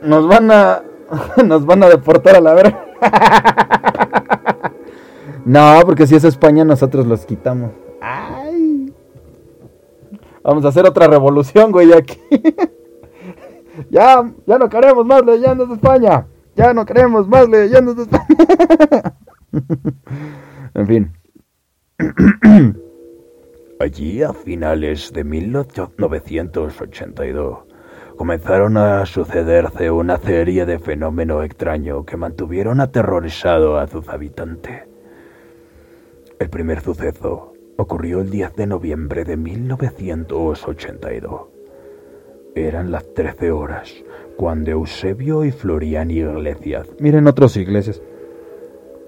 [0.02, 0.84] nos van a,
[1.46, 2.86] nos van a deportar a la verga.
[5.46, 7.72] no, porque si es España, nosotros los quitamos.
[8.02, 8.42] Ay.
[10.43, 12.19] Vamos a hacer otra revolución, güey, aquí.
[13.89, 16.27] ya, ya no queremos más leyendas de España.
[16.56, 19.15] Ya no queremos más leyendas de España.
[20.73, 21.13] en fin.
[23.79, 27.60] Allí, a finales de 1982,
[28.17, 34.84] comenzaron a sucederse una serie de fenómenos extraños que mantuvieron aterrorizado a sus habitantes.
[36.39, 41.41] El primer suceso ocurrió el 10 de noviembre de 1982.
[42.55, 43.91] Eran las 13 horas
[44.38, 48.01] cuando Eusebio y Florian Iglesias, miren otros iglesias,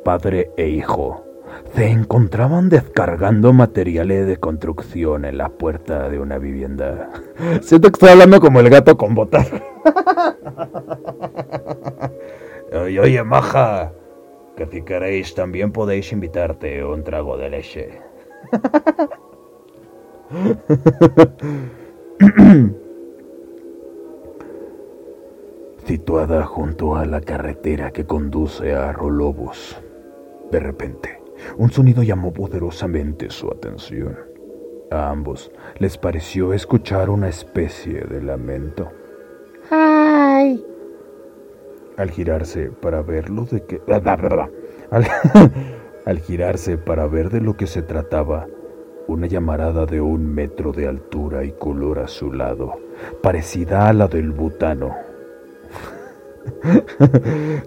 [0.04, 1.26] padre e hijo
[1.74, 7.10] se encontraban descargando materiales de construcción en la puerta de una vivienda.
[7.62, 9.52] Siento que estoy hablando como el gato con botas.
[12.74, 13.94] oye, oye, maja,
[14.56, 18.05] que si queréis también podéis invitarte un trago de leche.
[25.86, 29.80] Situada junto a la carretera que conduce a Rolobos,
[30.52, 31.22] de repente,
[31.58, 34.18] un sonido llamó poderosamente su atención.
[34.92, 38.92] A ambos les pareció escuchar una especie de lamento.
[39.70, 40.66] ¡Ay!
[41.98, 43.82] Al girarse para verlo de que...
[44.92, 45.06] Al,
[46.06, 48.48] al girarse para ver de lo que se trataba,
[49.08, 52.80] una llamarada de un metro de altura y color azulado,
[53.22, 54.96] parecida a la del butano.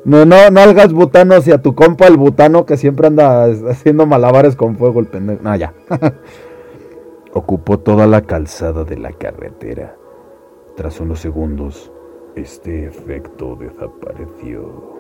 [0.05, 4.57] No, no, no hagas butano hacia tu compa el butano que siempre anda haciendo malabares
[4.57, 5.43] con fuego el pendejo.
[5.43, 5.75] No, ya.
[7.33, 9.97] Ocupó toda la calzada de la carretera.
[10.77, 11.93] Tras unos segundos,
[12.37, 14.98] este efecto desapareció.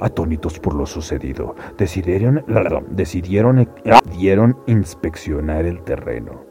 [0.00, 2.44] Atónitos por lo sucedido, decidieron,
[2.90, 6.44] decidieron, decidieron inspeccionar el terreno.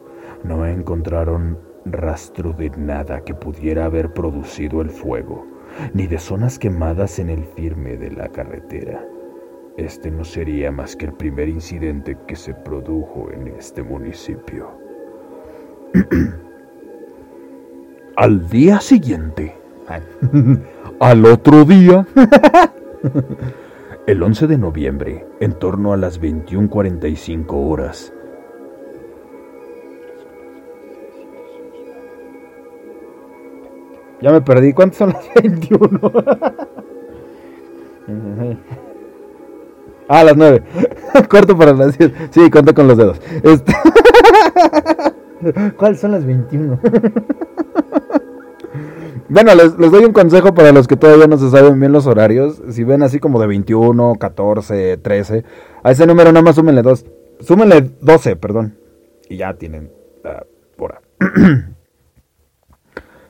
[0.44, 5.46] No encontraron rastro de nada que pudiera haber producido el fuego,
[5.94, 9.06] ni de zonas quemadas en el firme de la carretera.
[9.78, 14.72] Este no sería más que el primer incidente que se produjo en este municipio.
[18.18, 19.56] Al día siguiente,
[21.00, 22.08] al otro día,
[24.08, 28.14] el 11 de noviembre, en torno a las 21:45 horas,
[34.22, 34.74] Ya me perdí.
[34.74, 36.00] ¿Cuántos son las 21?
[40.08, 40.64] ah, las 9.
[41.30, 42.14] Corto para las 10.
[42.32, 43.22] Sí, cuento con los dedos.
[43.44, 43.74] Este...
[45.78, 46.80] ¿Cuáles son las 21?
[49.30, 52.08] Bueno, les, les, doy un consejo para los que todavía no se saben bien los
[52.08, 52.62] horarios.
[52.70, 55.44] Si ven así como de 21, 14, 13,
[55.84, 57.06] a ese número nada más súmenle 2.
[57.42, 58.78] Súmenle 12, perdón.
[59.30, 59.92] Y ya tienen
[60.24, 60.46] la
[60.78, 61.02] hora.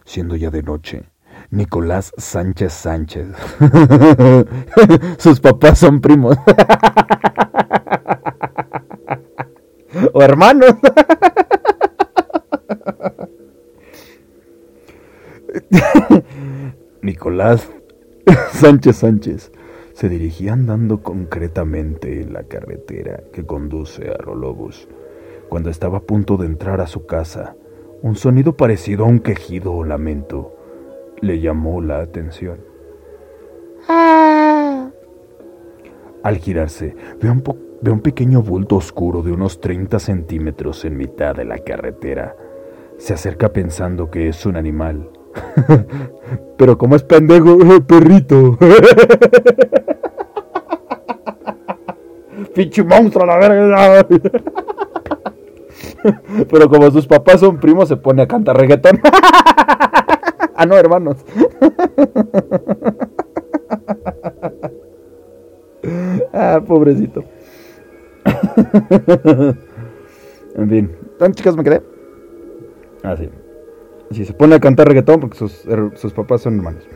[0.08, 1.04] siendo ya de noche.
[1.52, 3.28] Nicolás Sánchez Sánchez.
[5.18, 6.36] Sus papás son primos.
[10.14, 10.72] o hermanos.
[18.52, 19.52] Sánchez Sánchez
[19.94, 24.88] se dirigía andando concretamente en la carretera que conduce a Rolobos
[25.48, 27.56] cuando estaba a punto de entrar a su casa
[28.02, 30.56] un sonido parecido a un quejido o lamento
[31.22, 32.58] le llamó la atención.
[36.24, 37.44] Al girarse, un,
[37.82, 42.36] ve un pequeño bulto oscuro de unos 30 centímetros en mitad de la carretera.
[42.98, 45.12] Se acerca pensando que es un animal.
[46.58, 48.58] Pero como es pendejo, perrito.
[52.54, 54.06] Pinche monstruo, la verga.
[56.50, 59.00] Pero como sus papás son primos, se pone a cantar reggaetón.
[60.56, 61.18] ah, no, hermanos.
[66.34, 67.24] ah, pobrecito.
[70.56, 70.92] en fin.
[71.20, 71.82] ¿Tan chicas me quedé?
[73.04, 73.16] Ah,
[74.12, 75.64] Sí, se pone a cantar reggaetón porque sus,
[75.96, 76.88] sus papás son hermanos.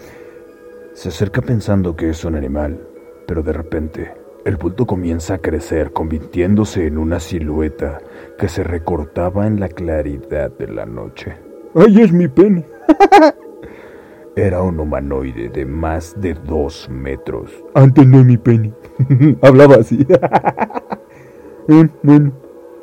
[0.93, 2.79] Se acerca pensando que es un animal,
[3.27, 7.99] pero de repente el bulto comienza a crecer, convirtiéndose en una silueta
[8.37, 11.37] que se recortaba en la claridad de la noche.
[11.75, 12.65] ¡Ay, es mi pene!
[14.35, 17.51] Era un humanoide de más de dos metros.
[17.73, 18.73] Antes no es mi pene.
[19.41, 20.07] Hablaba así.
[21.67, 22.31] bueno,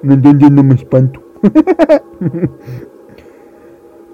[0.02, 1.22] entonces no me espanto.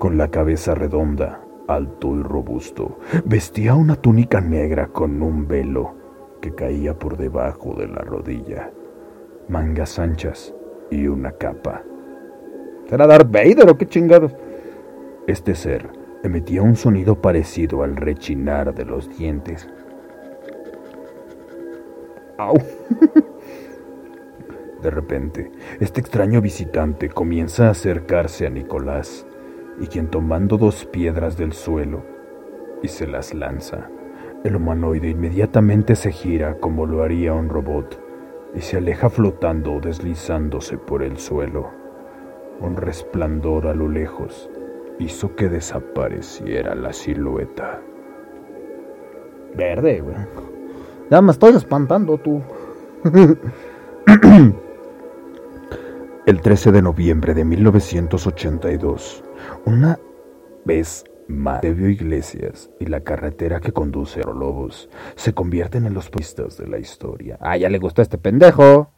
[0.05, 5.95] Con la cabeza redonda, alto y robusto, vestía una túnica negra con un velo
[6.43, 8.71] que caía por debajo de la rodilla,
[9.49, 10.55] mangas anchas
[10.91, 11.83] y una capa.
[12.87, 14.37] ¿Será Darth Vader o qué chingados?
[15.27, 15.89] Este ser
[16.23, 19.67] emitía un sonido parecido al rechinar de los dientes.
[22.37, 22.59] ¡Au!
[24.83, 25.51] De repente,
[25.81, 29.27] este extraño visitante comienza a acercarse a Nicolás,
[29.81, 32.03] y quien tomando dos piedras del suelo
[32.83, 33.89] y se las lanza.
[34.45, 38.01] El humanoide inmediatamente se gira como lo haría un robot
[38.55, 41.71] y se aleja flotando o deslizándose por el suelo.
[42.61, 44.51] Un resplandor a lo lejos
[44.99, 47.81] hizo que desapareciera la silueta.
[49.57, 50.17] Verde, güey.
[51.11, 52.43] Ya me estoy espantando tú.
[56.27, 59.23] El 13 de noviembre de 1982,
[59.67, 59.99] una
[60.65, 66.09] vez más, Eusebio Iglesias y la carretera que conduce a Lobos se convierten en los
[66.09, 67.37] pistas de la historia.
[67.41, 68.91] Ah, ya le gustó este pendejo.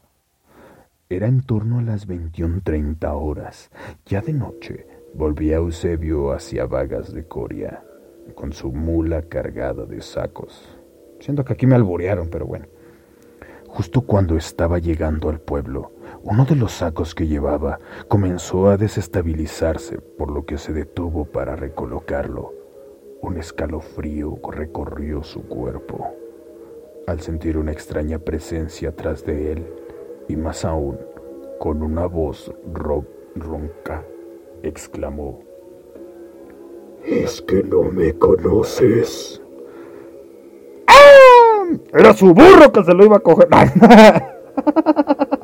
[1.08, 3.72] Era en torno a las 21.30 horas.
[4.06, 7.82] Ya de noche, volvía Eusebio hacia Vagas de Coria,
[8.36, 10.78] con su mula cargada de sacos.
[11.18, 12.66] Siento que aquí me alburearon, pero bueno.
[13.66, 15.90] Justo cuando estaba llegando al pueblo,
[16.22, 21.56] uno de los sacos que llevaba comenzó a desestabilizarse, por lo que se detuvo para
[21.56, 22.52] recolocarlo.
[23.22, 26.14] Un escalofrío recorrió su cuerpo.
[27.06, 29.66] Al sentir una extraña presencia atrás de él,
[30.28, 30.98] y más aún,
[31.58, 32.52] con una voz
[33.34, 34.04] ronca,
[34.62, 35.40] exclamó,
[37.04, 39.40] ¿Es que no me conoces?
[40.88, 41.66] ¡Ah!
[41.92, 43.48] Era su burro que se lo iba a coger.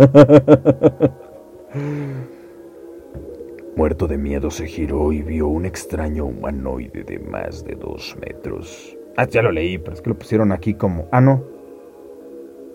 [3.76, 8.96] Muerto de miedo se giró y vio un extraño humanoide de más de dos metros.
[9.16, 11.08] Ah, ya lo leí, pero es que lo pusieron aquí como...
[11.12, 11.42] Ah, no.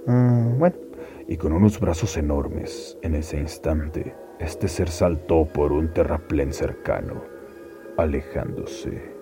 [0.05, 0.75] Mm, bueno.
[1.27, 7.23] Y con unos brazos enormes, en ese instante, este ser saltó por un terraplén cercano,
[7.97, 9.14] alejándose.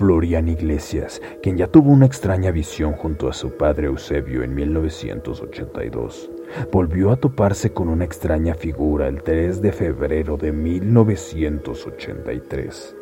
[0.00, 6.30] Florian Iglesias, quien ya tuvo una extraña visión junto a su padre Eusebio en 1982,
[6.72, 12.96] volvió a toparse con una extraña figura el 3 de febrero de 1983.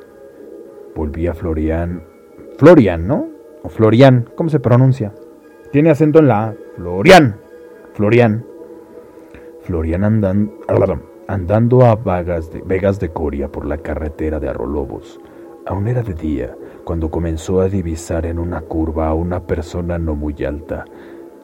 [0.96, 2.02] Volvía Florian...
[2.58, 3.28] Florian, ¿no?
[3.62, 5.14] O Florian, ¿cómo se pronuncia?
[5.70, 7.36] Tiene acento en la Florian.
[7.94, 8.44] Florian.
[9.62, 10.50] Florian andan,
[11.28, 15.20] andando a Vagas de, Vegas de Coria por la carretera de Arrolobos.
[15.64, 16.56] Aún era de día
[16.88, 20.86] cuando comenzó a divisar en una curva a una persona no muy alta,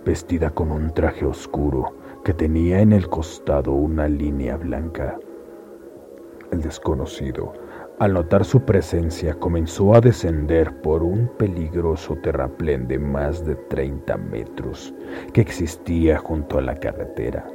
[0.02, 5.18] vestida con un traje oscuro que tenía en el costado una línea blanca.
[6.50, 7.52] El desconocido,
[7.98, 14.16] al notar su presencia, comenzó a descender por un peligroso terraplén de más de 30
[14.16, 14.94] metros
[15.34, 17.46] que existía junto a la carretera.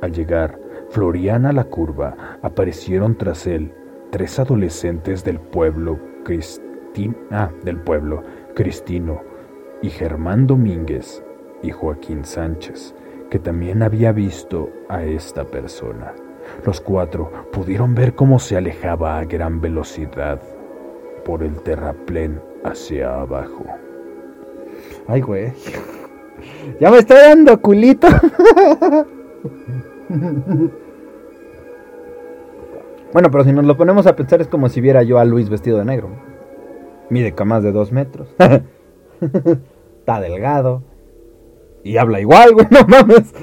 [0.00, 3.74] Al llegar Floriana a la curva, aparecieron tras él
[4.10, 6.63] tres adolescentes del pueblo cristiano
[7.30, 8.22] Ah, del pueblo,
[8.54, 9.22] Cristino,
[9.82, 11.24] y Germán Domínguez
[11.62, 12.94] y Joaquín Sánchez,
[13.30, 16.14] que también había visto a esta persona.
[16.64, 20.40] Los cuatro pudieron ver cómo se alejaba a gran velocidad
[21.24, 23.64] por el terraplén hacia abajo.
[25.08, 25.52] Ay, güey.
[26.80, 28.06] Ya me está dando culito.
[33.12, 35.48] bueno, pero si nos lo ponemos a pensar es como si viera yo a Luis
[35.48, 36.10] vestido de negro.
[37.10, 38.28] Mide más de dos metros.
[40.00, 40.82] Está delgado.
[41.82, 43.34] Y habla igual, güey, no mames.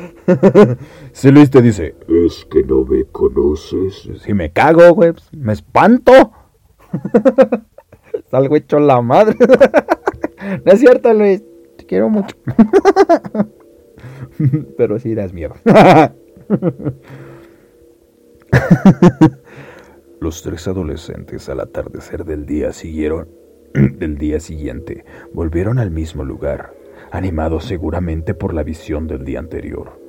[1.12, 4.10] si Luis te dice, es que no me conoces.
[4.20, 6.32] Si me cago, güey, pues, me espanto.
[8.32, 9.36] Salgo hecho la madre.
[10.66, 11.44] no es cierto, Luis.
[11.78, 12.36] Te quiero mucho.
[14.78, 15.54] Pero sí das miedo.
[20.20, 23.41] Los tres adolescentes al atardecer del día siguieron
[23.74, 26.74] del día siguiente volvieron al mismo lugar,
[27.12, 30.00] animados seguramente por la visión del día anterior.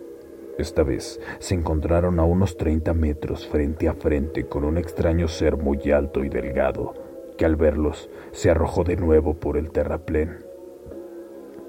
[0.58, 5.56] Esta vez se encontraron a unos 30 metros frente a frente con un extraño ser
[5.56, 6.94] muy alto y delgado,
[7.38, 10.44] que al verlos se arrojó de nuevo por el terraplén.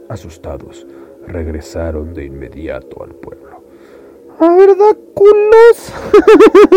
[0.09, 0.85] Asustados,
[1.27, 3.63] regresaron de inmediato al pueblo.
[4.39, 5.93] ¡A verdad, culos!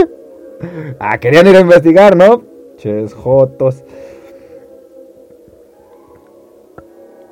[1.00, 2.44] ah, querían ir a investigar, ¿no?
[2.76, 3.82] Ches jotos.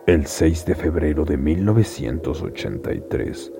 [0.06, 3.50] El 6 de febrero de 1983,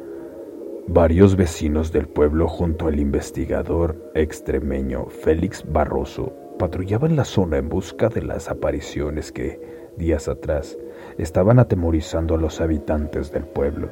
[0.89, 8.11] varios vecinos del pueblo junto al investigador extremeño Félix Barroso patrullaban la zona en busca
[8.11, 9.59] de las apariciones que,
[9.97, 10.77] días atrás,
[11.17, 13.89] estaban atemorizando a los habitantes del pueblo.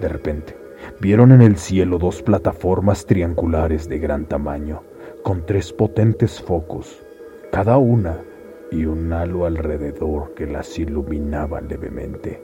[0.00, 0.56] De repente,
[1.00, 4.82] vieron en el cielo dos plataformas triangulares de gran tamaño,
[5.22, 7.00] con tres potentes focos,
[7.52, 8.24] cada una
[8.70, 12.42] y un halo alrededor que las iluminaba levemente.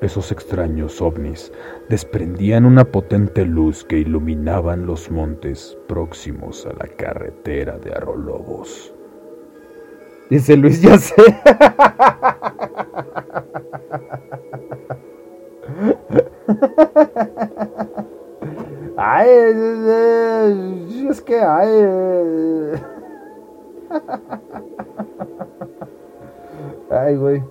[0.00, 1.52] Esos extraños ovnis
[1.88, 8.92] desprendían una potente luz que iluminaban los montes próximos a la carretera de Arrolobos.
[10.28, 11.22] Dice Luis, ya sé.
[18.96, 19.30] Ay,
[21.08, 22.80] es que ay.
[26.92, 27.42] Ay, güey.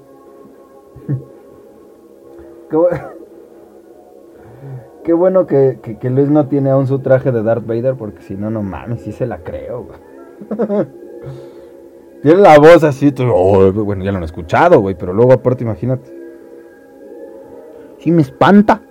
[2.69, 2.89] Qué, bu-
[5.03, 8.35] Qué bueno que, que- Luis no tiene aún su traje de Darth Vader, porque si
[8.35, 9.87] no, no mames, sí se la creo.
[12.21, 16.13] Tiene la voz así, oh, bueno, ya lo han escuchado, güey, pero luego aparte, imagínate.
[17.97, 18.81] Sí me espanta.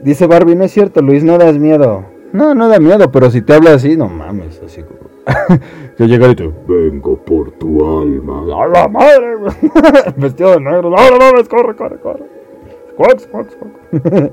[0.00, 2.04] Dice Barbie, no es cierto, Luis, no das miedo.
[2.36, 5.08] No, no da miedo, pero si te habla así, no mames, así como...
[5.96, 6.52] que llega y te...
[6.68, 8.42] Vengo por tu alma.
[8.62, 9.36] ¡A la madre!
[10.18, 10.90] Vestido de negro.
[10.90, 11.48] ¡No, no mames!
[11.48, 12.24] ¡Corre, corre, corre!
[12.92, 14.32] ¡Squawk, squawk, squawk!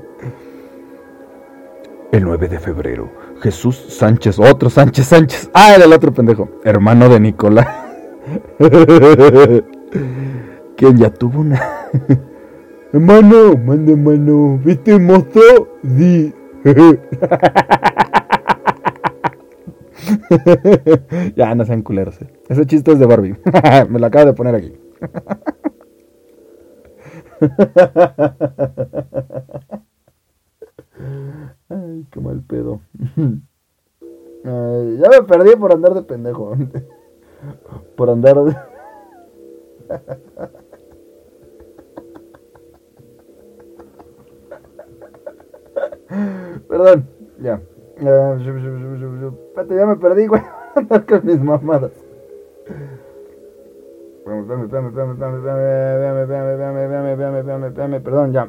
[2.12, 3.08] El 9 de febrero,
[3.40, 5.50] Jesús Sánchez, otro Sánchez Sánchez.
[5.54, 6.50] Ah, era el otro pendejo.
[6.62, 7.66] Hermano de Nicolás.
[10.76, 11.88] Quien ya tuvo una.
[12.92, 14.60] hermano, manda hermano.
[14.62, 15.78] ¿Viste mozo?
[15.96, 16.34] Sí.
[21.36, 22.20] ya, no sean culeros.
[22.22, 22.28] eh.
[22.48, 23.36] Ese chiste es de Barbie.
[23.90, 24.72] Me lo acabo de poner aquí.
[31.68, 32.80] Ay, qué mal pedo.
[34.44, 36.54] Ya me perdí por andar de pendejo.
[37.96, 38.54] Por andar de...
[46.68, 47.06] Perdón,
[47.40, 47.60] ya.
[47.96, 50.42] Espérate, ya me perdí, güey.
[50.74, 51.92] Andar con mis mamadas.
[58.00, 58.48] Perdón, ya.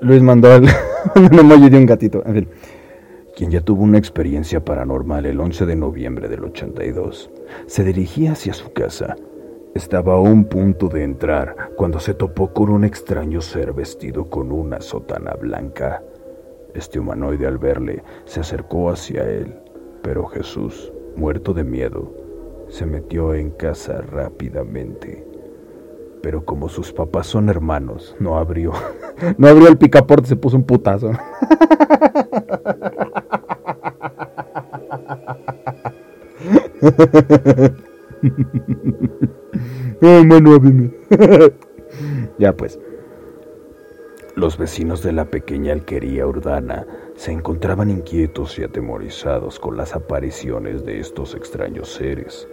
[0.00, 0.64] Luis mandó el,
[1.16, 2.22] un de un gatito.
[3.36, 7.30] Quien ya tuvo una experiencia paranormal el 11 de noviembre del 82,
[7.66, 9.16] se dirigía hacia su casa
[9.74, 14.50] estaba a un punto de entrar cuando se topó con un extraño ser vestido con
[14.50, 16.02] una sotana blanca.
[16.74, 19.54] Este humanoide al verle se acercó hacia él,
[20.02, 22.12] pero Jesús, muerto de miedo,
[22.68, 25.24] se metió en casa rápidamente.
[26.20, 28.72] Pero como sus papás son hermanos, no abrió.
[29.36, 31.10] No abrió el picaporte, se puso un putazo.
[40.02, 40.58] Ay, mano,
[42.38, 42.78] ya pues.
[44.34, 46.86] Los vecinos de la pequeña alquería urbana
[47.16, 52.48] se encontraban inquietos y atemorizados con las apariciones de estos extraños seres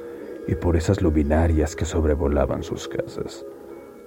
[0.48, 3.46] y por esas luminarias que sobrevolaban sus casas.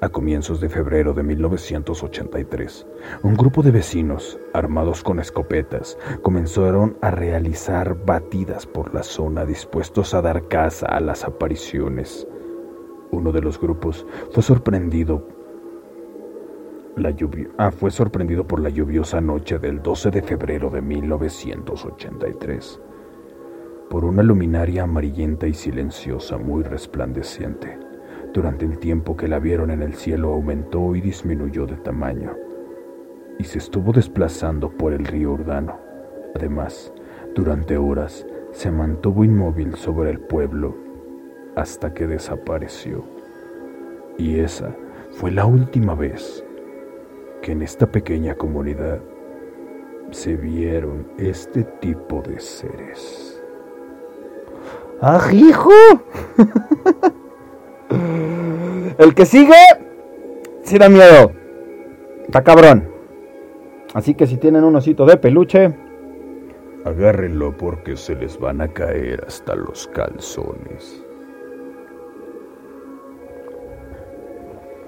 [0.02, 2.86] A comienzos de febrero de 1983,
[3.22, 10.14] un grupo de vecinos, armados con escopetas, comenzaron a realizar batidas por la zona dispuestos
[10.14, 12.26] a dar caza a las apariciones.
[13.12, 15.26] Uno de los grupos fue sorprendido
[17.58, 22.80] ah, fue sorprendido por la lluviosa noche del 12 de febrero de 1983
[23.90, 27.76] por una luminaria amarillenta y silenciosa muy resplandeciente.
[28.32, 32.36] Durante el tiempo que la vieron en el cielo aumentó y disminuyó de tamaño
[33.40, 35.80] y se estuvo desplazando por el río Urdano.
[36.36, 36.92] Además,
[37.34, 40.76] durante horas se mantuvo inmóvil sobre el pueblo
[41.56, 43.04] hasta que desapareció.
[44.18, 44.74] Y esa
[45.12, 46.44] fue la última vez
[47.42, 49.00] que en esta pequeña comunidad
[50.10, 53.42] se vieron este tipo de seres.
[55.00, 55.70] ¡Ah, hijo!
[58.98, 59.54] El que sigue,
[60.62, 61.32] sí da miedo.
[62.26, 62.88] Está cabrón.
[63.94, 65.74] Así que si tienen un osito de peluche,
[66.84, 71.04] Agárrenlo porque se les van a caer hasta los calzones.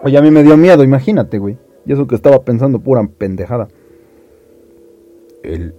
[0.03, 1.59] Oye, a mí me dio miedo, imagínate, güey.
[1.87, 3.69] Y eso que estaba pensando pura pendejada.
[5.43, 5.75] El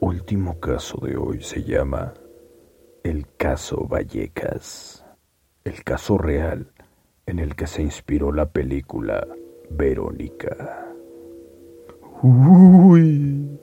[0.00, 2.14] último caso de hoy se llama
[3.02, 5.04] el caso Vallecas,
[5.64, 6.72] el caso real
[7.26, 9.26] en el que se inspiró la película
[9.70, 10.86] Verónica.
[12.22, 13.58] Uy.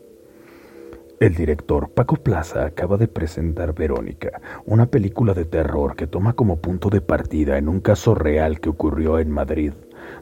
[1.20, 6.58] El director Paco Plaza acaba de presentar Verónica, una película de terror que toma como
[6.58, 9.74] punto de partida en un caso real que ocurrió en Madrid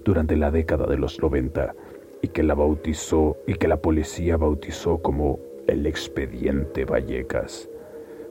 [0.03, 1.73] durante la década de los 90
[2.21, 7.69] y que la bautizó y que la policía bautizó como el expediente Vallecas.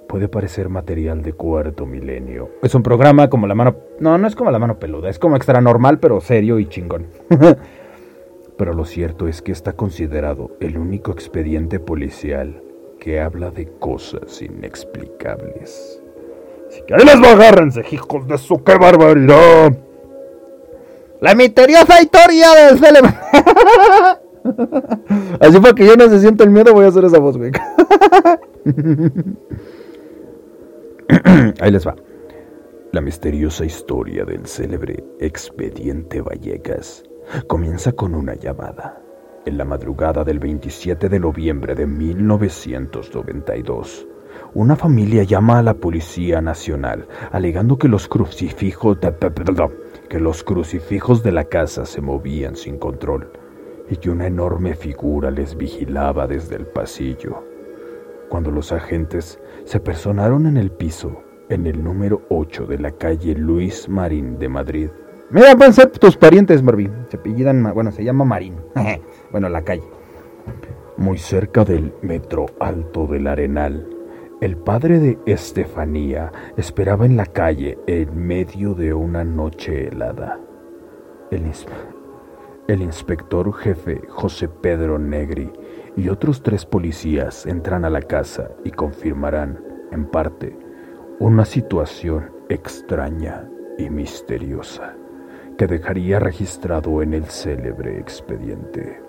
[0.09, 3.77] Puede parecer material de cuarto milenio, Es un programa como la mano...
[4.01, 7.07] No, no es como la mano peluda, es como extra normal, pero serio y chingón.
[8.57, 12.62] pero lo cierto es que está considerado el único expediente policial
[12.99, 16.03] que habla de cosas inexplicables.
[16.69, 19.88] Así que ahí les va, agárrense, hijos de su qué barbaridad.
[21.21, 23.01] La misteriosa historia de Cele...
[25.41, 27.51] Así para que yo no se sienta el miedo, voy a hacer esa voz, güey.
[31.61, 31.95] Ahí les va.
[32.93, 37.05] La misteriosa historia del célebre expediente Vallecas
[37.47, 39.01] comienza con una llamada.
[39.45, 44.07] En la madrugada del 27 de noviembre de 1992,
[44.55, 49.12] una familia llama a la Policía Nacional alegando que los crucifijos de,
[50.09, 53.30] que los crucifijos de la casa se movían sin control
[53.90, 57.44] y que una enorme figura les vigilaba desde el pasillo.
[58.28, 63.34] Cuando los agentes se personaron en el piso, en el número 8 de la calle
[63.34, 64.88] Luis Marín de Madrid.
[65.30, 66.92] Mira, van a ser tus parientes, Marvin.
[67.11, 68.56] Se apellidan, bueno, se llama Marín.
[69.30, 69.84] bueno, la calle.
[70.96, 73.86] Muy cerca del metro Alto del Arenal,
[74.41, 80.39] el padre de Estefanía esperaba en la calle en medio de una noche helada.
[82.68, 85.51] El, inspector jefe José Pedro Negri
[85.97, 89.59] y otros tres policías entran a la casa y confirmarán,
[89.91, 90.57] en parte,
[91.18, 94.95] una situación extraña y misteriosa
[95.57, 99.07] que dejaría registrado en el célebre expediente.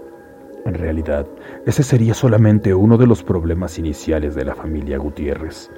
[0.65, 1.25] En realidad,
[1.65, 5.71] ese sería solamente uno de los problemas iniciales de la familia Gutiérrez.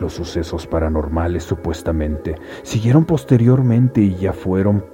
[0.00, 4.84] Los sucesos paranormales supuestamente siguieron posteriormente y ya fueron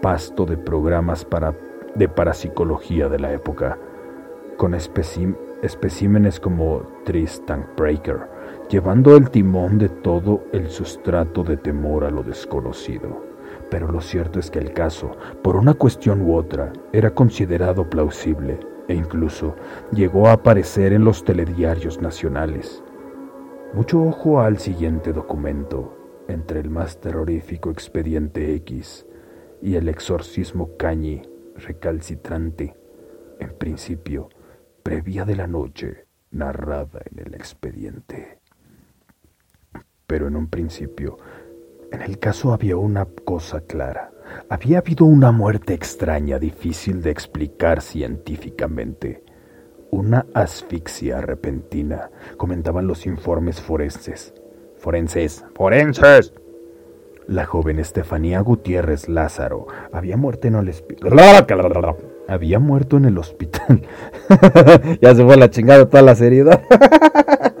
[0.00, 1.26] pasto de programas
[1.94, 3.78] de parapsicología de la época,
[4.56, 8.28] con especímenes como Tristan Breaker,
[8.70, 13.31] llevando el timón de todo el sustrato de temor a lo desconocido.
[13.72, 18.60] Pero lo cierto es que el caso, por una cuestión u otra, era considerado plausible
[18.86, 19.56] e incluso
[19.92, 22.84] llegó a aparecer en los telediarios nacionales.
[23.72, 25.96] Mucho ojo al siguiente documento,
[26.28, 29.06] entre el más terrorífico expediente X
[29.62, 31.22] y el exorcismo Cañi
[31.56, 32.76] recalcitrante,
[33.40, 34.28] en principio,
[34.82, 38.38] previa de la noche narrada en el expediente.
[40.06, 41.16] Pero en un principio,
[41.92, 44.10] en el caso había una cosa clara.
[44.48, 49.22] Había habido una muerte extraña, difícil de explicar científicamente.
[49.90, 54.32] Una asfixia repentina, comentaban los informes forenses.
[54.78, 56.32] Forenses, forenses,
[57.28, 61.12] la joven Estefanía Gutiérrez Lázaro había muerto en el hospital.
[62.28, 63.82] Había muerto en el hospital.
[65.02, 66.62] ya se fue la chingada toda la seriedad.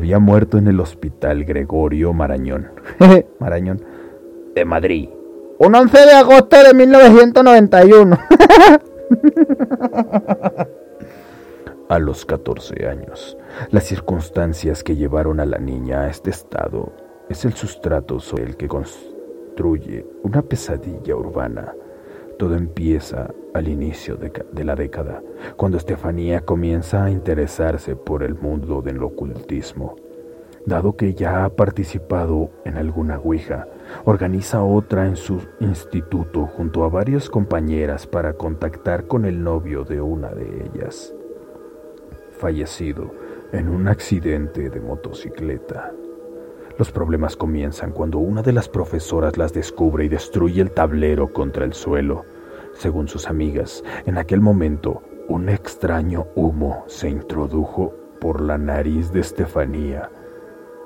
[0.00, 2.68] había muerto en el hospital Gregorio Marañón.
[3.38, 3.84] Marañón.
[4.54, 5.10] De Madrid.
[5.58, 8.18] Un 11 de agosto de 1991.
[11.90, 13.36] a los 14 años.
[13.72, 16.94] Las circunstancias que llevaron a la niña a este estado
[17.28, 21.74] es el sustrato sobre el que construye una pesadilla urbana.
[22.38, 25.22] Todo empieza al inicio de, la década,
[25.56, 29.96] cuando Estefanía comienza a interesarse por el mundo del ocultismo.
[30.66, 33.66] Dado que ya ha participado en alguna Ouija,
[34.04, 40.00] organiza otra en su instituto junto a varias compañeras para contactar con el novio de
[40.00, 41.14] una de ellas,
[42.32, 43.10] fallecido
[43.52, 45.92] en un accidente de motocicleta.
[46.80, 51.64] Los problemas comienzan cuando una de las profesoras las descubre y destruye el tablero contra
[51.64, 52.24] el suelo.
[52.80, 59.20] Según sus amigas, en aquel momento un extraño humo se introdujo por la nariz de
[59.20, 60.10] Estefanía.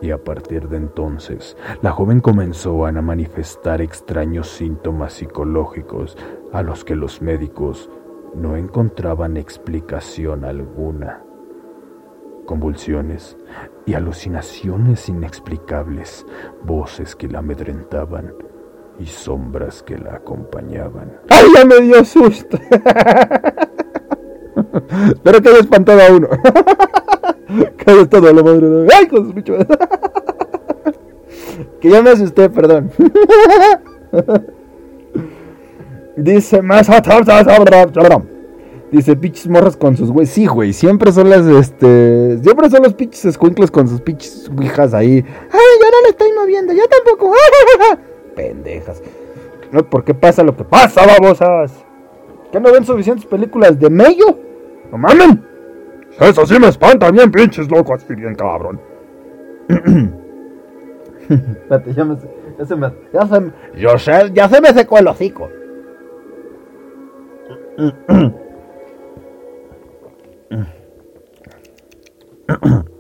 [0.03, 6.19] Y a partir de entonces la joven comenzó a manifestar extraños síntomas psicológicos
[6.53, 7.89] a los que los médicos
[8.35, 11.23] no encontraban explicación alguna.
[12.45, 13.37] Convulsiones
[13.87, 16.27] y alucinaciones inexplicables,
[16.65, 18.33] voces que la amedrentaban
[18.99, 21.13] y sombras que la acompañaban.
[21.29, 22.59] ¡Ay, ya me dio susto!
[25.09, 26.29] Espero que espantado a uno.
[27.87, 28.89] estado a la madre de...
[28.95, 29.67] ¡Ay, con sus bichos!
[31.81, 32.91] que ya me asusté, perdón.
[36.17, 36.89] Dice más...
[38.93, 40.27] Dice, pinches morras con sus güey.
[40.27, 42.39] Sí, güey, siempre son las, este.
[42.41, 45.17] Siempre son los pinches escuincles con sus pinches hijas ahí.
[45.17, 47.35] Ay, yo no le estoy moviendo, yo tampoco.
[48.35, 49.03] Pendejas.
[49.73, 51.85] No, ¿por qué pasa lo que pasa, babosas?
[52.53, 54.39] ¿Qué no ven suficientes películas de mello?
[54.91, 55.45] ¡No mamen!
[56.21, 58.81] Eso sí me espanta bien, pinches locos, bien cabrón.
[61.29, 62.17] Espérate, ya me,
[62.59, 65.49] ya se me, ya se, yo sé, ya se me secó el hocico.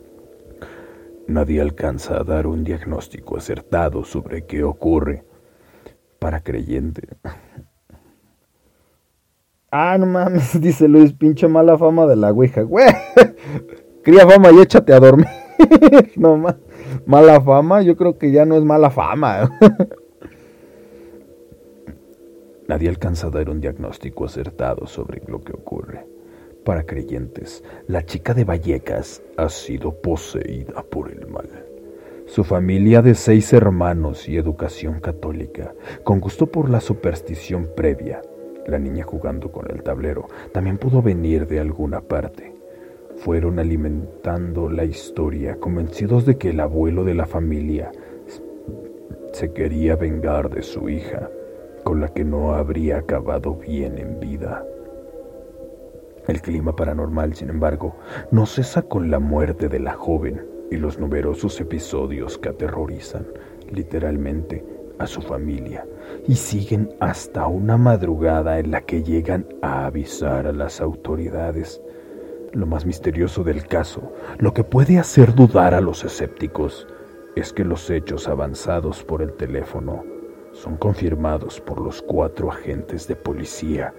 [1.26, 5.24] Nadie alcanza a dar un diagnóstico acertado sobre qué ocurre
[6.18, 7.08] para creyente.
[9.76, 12.62] Ah, no mames, dice Luis, pinche mala fama de la Ouija.
[12.62, 12.86] Güey,
[14.04, 15.26] Cría fama y échate a dormir.
[16.14, 16.54] no más.
[17.06, 19.50] Mala fama, yo creo que ya no es mala fama.
[22.68, 26.06] Nadie alcanza a dar un diagnóstico acertado sobre lo que ocurre.
[26.64, 31.48] Para creyentes, la chica de Vallecas ha sido poseída por el mal.
[32.24, 38.22] Su familia de seis hermanos y educación católica, con gusto por la superstición previa,
[38.66, 42.54] la niña jugando con el tablero, también pudo venir de alguna parte.
[43.18, 47.92] Fueron alimentando la historia, convencidos de que el abuelo de la familia
[49.32, 51.28] se quería vengar de su hija,
[51.84, 54.64] con la que no habría acabado bien en vida.
[56.26, 57.96] El clima paranormal, sin embargo,
[58.30, 63.26] no cesa con la muerte de la joven y los numerosos episodios que aterrorizan,
[63.70, 64.64] literalmente,
[64.98, 65.86] a su familia
[66.26, 71.82] y siguen hasta una madrugada en la que llegan a avisar a las autoridades.
[72.52, 76.86] Lo más misterioso del caso, lo que puede hacer dudar a los escépticos,
[77.34, 80.04] es que los hechos avanzados por el teléfono
[80.54, 83.92] son confirmados por los cuatro agentes de policía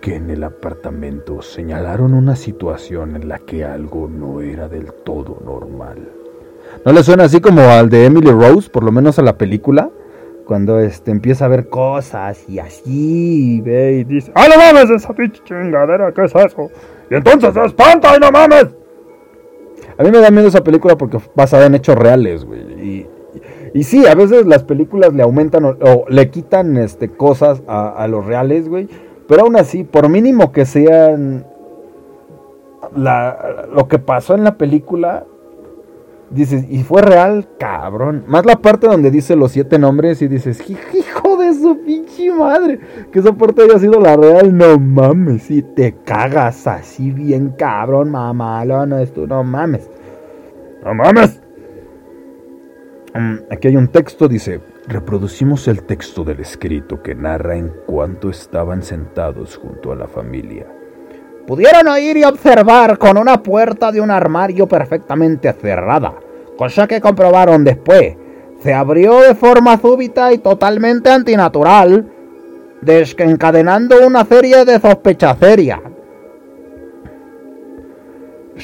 [0.00, 5.38] que en el apartamento señalaron una situación en la que algo no era del todo
[5.44, 6.08] normal.
[6.84, 9.90] ¿No le suena así como al de Emily Rose, por lo menos a la película?
[10.46, 14.90] Cuando este, empieza a ver cosas y así, y ve y dice, ¡Ah, no mames,
[14.90, 16.12] esa pinche chingadera!
[16.12, 16.70] ¿Qué es eso?
[17.10, 18.68] Y entonces se espanta y no mames.
[19.98, 23.07] A mí me da miedo esa película porque basada en hechos reales, güey.
[23.78, 28.26] Y sí, a veces las películas le aumentan o, le quitan este, cosas a, los
[28.26, 28.88] reales, güey.
[29.28, 31.46] Pero aún así, por mínimo que sean
[32.96, 35.26] lo que pasó en la película,
[36.30, 38.24] dices, y fue real, cabrón.
[38.26, 42.80] Más la parte donde dice los siete nombres y dices, hijo de su pinche madre,
[43.12, 48.10] que esa parte haya sido la real, no mames, si te cagas así bien, cabrón,
[48.10, 49.88] mamá, no, esto, no mames.
[50.84, 51.40] No mames.
[53.18, 58.30] Mm, aquí hay un texto, dice, reproducimos el texto del escrito que narra en cuanto
[58.30, 60.66] estaban sentados junto a la familia.
[61.44, 66.14] Pudieron oír y observar con una puerta de un armario perfectamente cerrada,
[66.56, 68.14] cosa que comprobaron después.
[68.62, 72.08] Se abrió de forma súbita y totalmente antinatural,
[72.80, 75.80] desencadenando una serie de sospechas serias.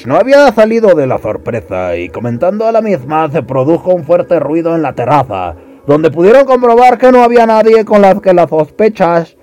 [0.03, 4.39] No había salido de la sorpresa y comentando a la misma se produjo un fuerte
[4.39, 5.55] ruido en la terraza,
[5.87, 9.37] donde pudieron comprobar que no había nadie con las que las sospechas,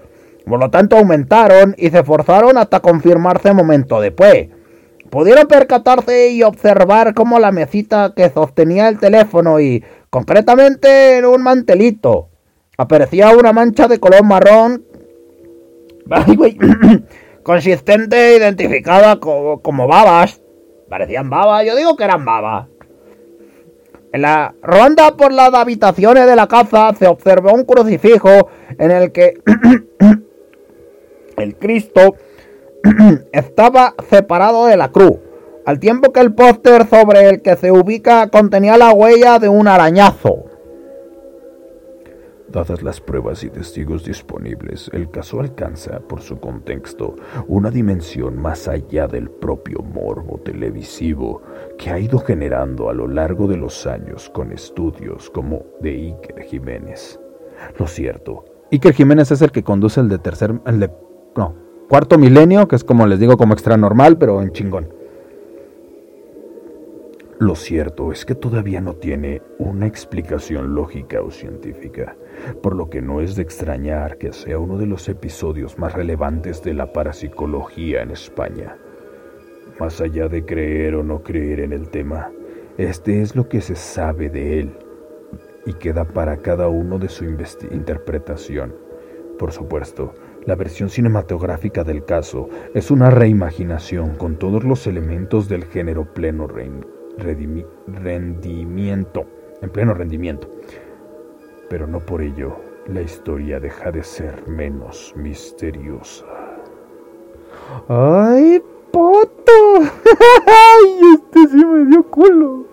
[0.44, 4.48] por lo tanto aumentaron y se forzaron hasta confirmarse momento después.
[5.09, 11.42] Pudieron percatarse y observar cómo la mesita que sostenía el teléfono y concretamente en un
[11.42, 12.28] mantelito
[12.76, 14.84] aparecía una mancha de color marrón
[17.42, 20.41] consistente identificada como babas
[20.93, 22.68] Parecían babas, yo digo que eran babas.
[24.12, 29.11] En la ronda por las habitaciones de la casa se observó un crucifijo en el
[29.11, 29.40] que
[31.38, 32.16] el Cristo
[33.32, 35.14] estaba separado de la cruz,
[35.64, 39.68] al tiempo que el póster sobre el que se ubica contenía la huella de un
[39.68, 40.45] arañazo.
[42.53, 47.16] Dadas las pruebas y testigos disponibles, el caso alcanza, por su contexto,
[47.48, 51.40] una dimensión más allá del propio morbo televisivo
[51.78, 56.42] que ha ido generando a lo largo de los años con estudios como de Iker
[56.42, 57.18] Jiménez.
[57.78, 58.44] Lo cierto.
[58.70, 60.90] Iker Jiménez es el que conduce el de tercer, el de,
[61.34, 61.55] no,
[61.88, 64.88] cuarto milenio, que es como les digo, como extra normal, pero en chingón.
[67.42, 72.14] Lo cierto es que todavía no tiene una explicación lógica o científica,
[72.62, 76.62] por lo que no es de extrañar que sea uno de los episodios más relevantes
[76.62, 78.76] de la parapsicología en España.
[79.78, 82.30] Más allá de creer o no creer en el tema,
[82.78, 84.76] este es lo que se sabe de él
[85.66, 88.74] y queda para cada uno de su interpretación.
[89.39, 90.14] Por supuesto,
[90.45, 96.49] la versión cinematográfica del caso es una reimaginación con todos los elementos del género pleno
[97.16, 99.26] rendimiento,
[99.61, 100.49] en pleno rendimiento.
[101.73, 102.55] Pero no por ello
[102.87, 106.27] la historia deja de ser menos misteriosa.
[107.89, 109.53] ¡Ay, poto!
[109.81, 112.66] ¡Ay, este sí me dio culo!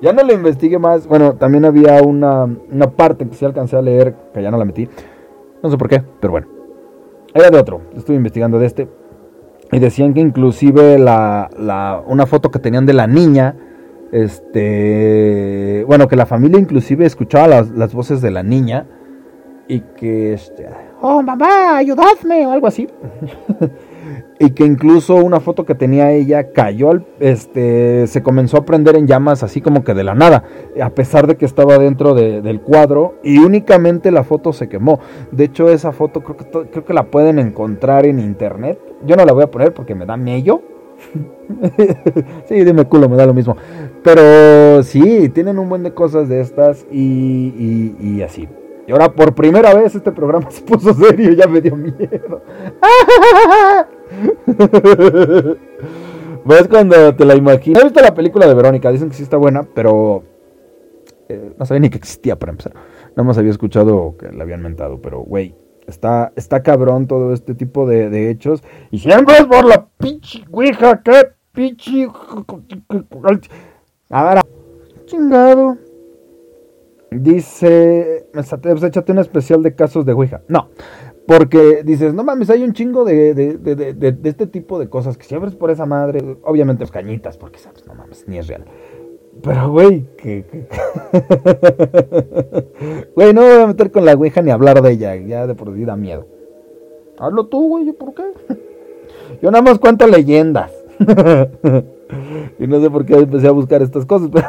[0.00, 1.08] Ya no le investigué más.
[1.08, 4.64] Bueno, también había una, una parte que sí alcancé a leer, que ya no la
[4.64, 4.88] metí.
[5.60, 6.46] No sé por qué, pero bueno.
[7.34, 7.80] Era de otro.
[7.96, 8.88] Estuve investigando de este.
[9.72, 13.56] Y decían que inclusive la, la, una foto que tenían de la niña,
[14.12, 18.86] este, bueno, que la familia inclusive escuchaba las, las voces de la niña
[19.68, 20.68] y que, este,
[21.00, 22.86] oh mamá, ayudadme o algo así.
[24.38, 26.90] y que incluso una foto que tenía ella cayó
[27.20, 30.44] este, se comenzó a prender en llamas así como que de la nada,
[30.82, 35.00] a pesar de que estaba dentro del cuadro y únicamente la foto se quemó.
[35.30, 38.78] De hecho, esa foto creo que, creo que la pueden encontrar en internet.
[39.06, 40.71] Yo no la voy a poner porque me da miedo.
[42.46, 43.56] sí, dime culo, me da lo mismo.
[44.02, 48.48] Pero sí, tienen un buen de cosas de estas y, y así.
[48.86, 51.96] Y ahora por primera vez este programa se puso serio y ya me dio miedo.
[56.44, 57.82] ¿Ves cuando te la imaginas?
[57.82, 60.24] He visto la película de Verónica, dicen que sí está buena, pero
[61.28, 62.74] eh, no sabía ni que existía para empezar.
[63.10, 65.54] Nada más había escuchado que la habían mentado, pero güey,
[65.86, 68.62] está, está cabrón todo este tipo de, de hechos.
[68.90, 72.08] Y siempre es por la pinche ouija, qué pinche...
[74.10, 74.42] A
[75.06, 75.78] chingado.
[77.10, 80.40] Dice, pues échate un especial de casos de Ouija.
[80.48, 80.70] No,
[81.26, 85.18] porque dices, no mames, hay un chingo de, de, de, de, este tipo de cosas
[85.18, 86.38] que siempre es por esa madre.
[86.42, 88.64] Obviamente, es cañitas, porque sabes, no mames, ni es real.
[89.40, 90.44] Pero, güey, que.
[93.14, 95.16] Güey, no me voy a meter con la Ouija ni hablar de ella.
[95.16, 96.26] Ya de por sí miedo.
[97.18, 98.24] Hazlo tú, güey, ¿por qué?
[99.42, 100.72] Yo nada más cuento leyendas.
[102.58, 104.46] y no sé por qué empecé a buscar estas cosas, pero.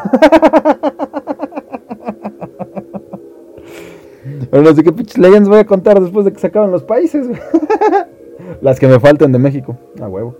[4.52, 6.84] Pero no sé qué pinches leyendas voy a contar después de que se acaban los
[6.84, 7.28] países.
[8.62, 9.78] Las que me faltan de México.
[10.00, 10.36] A huevo.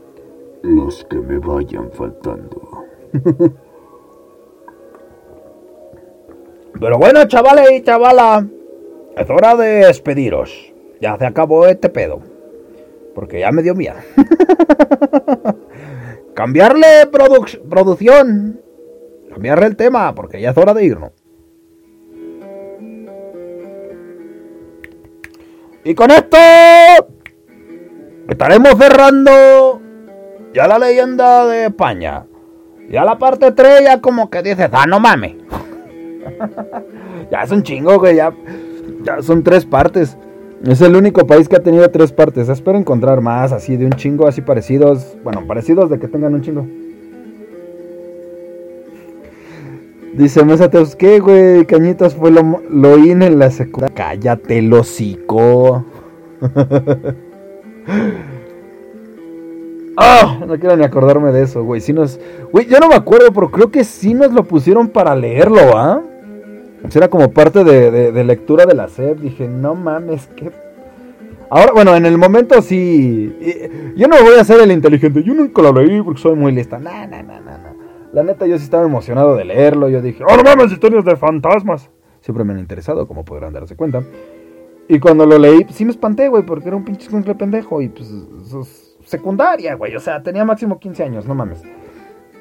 [0.62, 2.62] Los que me vayan faltando.
[6.80, 8.48] Pero bueno, chavales y chavala.
[9.16, 10.74] Es hora de despediros.
[11.00, 12.22] Ya se acabó este pedo.
[13.14, 13.96] Porque ya me dio miedo.
[16.34, 17.08] Cambiarle
[17.70, 18.60] producción.
[19.30, 21.12] Cambiarle el tema, porque ya es hora de irnos.
[25.86, 26.38] Y con esto
[28.30, 29.82] estaremos cerrando
[30.54, 32.26] ya la leyenda de España.
[32.90, 35.36] Ya la parte 3 ya como que dices, ah, no mames.
[37.32, 38.34] Ya es un chingo, güey, ya,
[39.22, 40.18] son tres partes.
[40.66, 42.48] Es el único país que ha tenido tres partes.
[42.48, 45.18] Espero encontrar más así de un chingo, así parecidos.
[45.24, 46.66] Bueno, parecidos de que tengan un chingo.
[50.14, 51.66] Dice Mesateus, ¿qué, güey?
[51.66, 53.96] Cañitas fue lo, lo in en la secundaria.
[53.96, 55.86] Cállate, lo hocico.
[59.96, 61.80] Ah, no quiero ni acordarme de eso, güey.
[61.80, 62.20] Si nos,
[62.52, 66.02] güey, yo no me acuerdo, pero creo que sí nos lo pusieron para leerlo, ¿ah?
[66.94, 69.20] Era como parte de, de, lectura de la SEP.
[69.20, 70.52] Dije, no mames, qué.
[71.50, 73.36] Ahora, bueno, en el momento sí.
[73.96, 75.24] Yo no voy a ser el inteligente.
[75.24, 76.80] Yo nunca lo leí porque soy muy lista.
[76.80, 77.74] No, no, no, no, no.
[78.12, 79.90] La neta, yo sí estaba emocionado de leerlo.
[79.90, 81.90] Yo dije, ¡oh, no mames, historias de fantasmas!
[82.22, 84.04] Siempre me han interesado, como podrán darse cuenta.
[84.88, 87.82] Y cuando lo leí, pues sí me espanté, güey, porque era un pinche simple pendejo.
[87.82, 89.96] Y pues, secundaria, güey.
[89.96, 91.64] O sea, tenía máximo 15 años, no mames.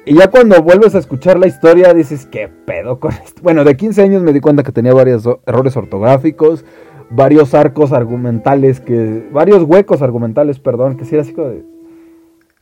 [0.05, 3.41] Y ya cuando vuelves a escuchar la historia, dices, ¿qué pedo con esto?
[3.41, 6.65] Bueno, de 15 años me di cuenta que tenía varios errores ortográficos,
[7.09, 11.63] varios arcos argumentales, que varios huecos argumentales, perdón, que sí era así como de.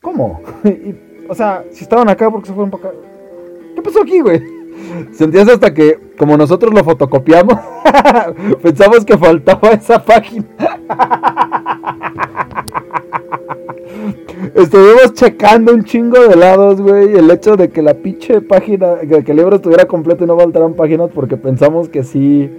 [0.01, 0.41] ¿Cómo?
[0.63, 0.95] y,
[1.29, 2.97] o sea, si estaban acá porque se fueron para acá.
[3.75, 4.41] ¿Qué pasó aquí, güey?
[5.11, 7.57] Sentías hasta que, como nosotros lo fotocopiamos,
[8.61, 10.45] pensamos que faltaba esa página.
[14.53, 17.15] Estuvimos checando un chingo de lados, güey.
[17.15, 20.73] El hecho de que la pinche página, que, el libro estuviera completo y no faltaran
[20.73, 22.49] páginas porque pensamos que sí,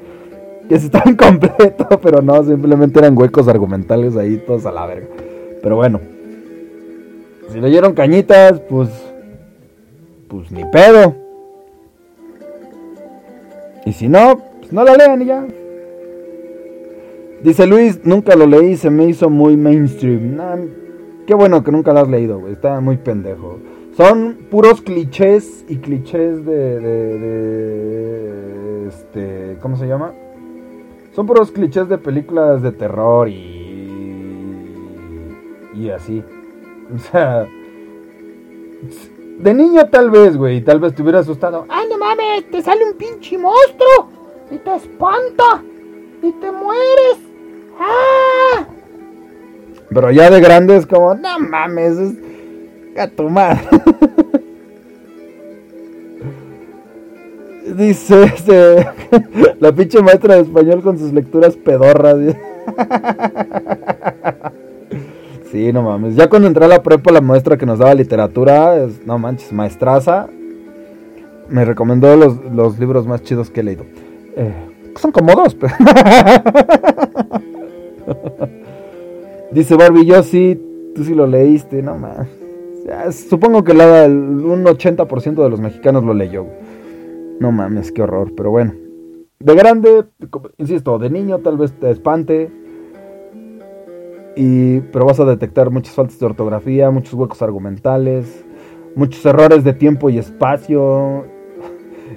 [0.68, 5.08] que sí estaba incompleto, pero no, simplemente eran huecos argumentales ahí todos a la verga.
[5.62, 6.00] Pero bueno,
[7.52, 8.88] si leyeron cañitas, pues.
[10.28, 11.14] Pues ni pedo.
[13.84, 15.46] Y si no, pues no la lean y ya.
[17.42, 20.38] Dice Luis, nunca lo leí, se me hizo muy mainstream.
[21.26, 22.52] Qué bueno que nunca lo has leído, güey.
[22.54, 23.58] Está muy pendejo.
[23.96, 29.58] Son puros clichés y clichés de, de, de, Este.
[29.60, 30.12] ¿Cómo se llama?
[31.14, 34.62] Son puros clichés de películas de terror y.
[35.74, 36.22] Y así.
[36.94, 37.46] O sea.
[39.38, 40.62] De niño tal vez, güey.
[40.62, 41.66] Tal vez te hubiera asustado.
[41.68, 42.50] ¡Ay, no mames!
[42.50, 44.08] Te sale un pinche monstruo.
[44.50, 45.62] Y te espanta.
[46.22, 47.18] Y te mueres.
[49.92, 52.14] Pero ya de grande es como, no mames, es
[52.98, 53.60] a tu madre.
[57.76, 58.86] Dice este,
[59.60, 62.16] la pinche maestra de español con sus lecturas pedorras.
[65.50, 66.16] Sí, no mames.
[66.16, 70.26] Ya cuando entré a la prepa, la maestra que nos daba literatura, no manches, maestraza,
[71.50, 73.84] me recomendó los, libros más chidos que he leído.
[74.34, 74.50] Eh,
[74.96, 75.54] son como dos,
[79.52, 80.58] Dice Barbie, yo sí
[80.94, 82.28] Tú sí lo leíste, no más.
[83.28, 86.46] Supongo que la, un 80% de los mexicanos lo leyó.
[87.40, 88.74] No mames, qué horror, pero bueno.
[89.38, 90.04] De grande,
[90.58, 92.50] insisto, de niño tal vez te espante.
[94.36, 98.44] Y, pero vas a detectar muchas faltas de ortografía, muchos huecos argumentales,
[98.94, 101.24] muchos errores de tiempo y espacio.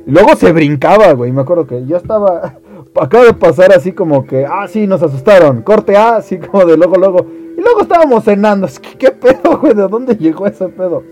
[0.06, 1.32] Luego se brincaba, güey.
[1.32, 2.60] Me acuerdo que yo estaba.
[3.00, 4.46] Acaba de pasar así como que.
[4.46, 5.62] Ah, sí, nos asustaron.
[5.62, 7.26] Corte A, así como de luego, luego.
[7.58, 8.68] Y luego estábamos cenando.
[8.68, 9.74] Es que, ¿Qué pedo, güey?
[9.74, 11.04] ¿De dónde llegó ese pedo?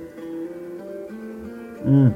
[1.86, 2.10] Mm.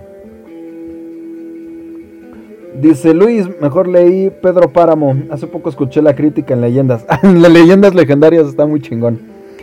[2.81, 5.15] Dice Luis, mejor leí Pedro Páramo.
[5.31, 7.05] Hace poco escuché la crítica en leyendas.
[7.23, 9.19] en leyendas legendarias está muy chingón.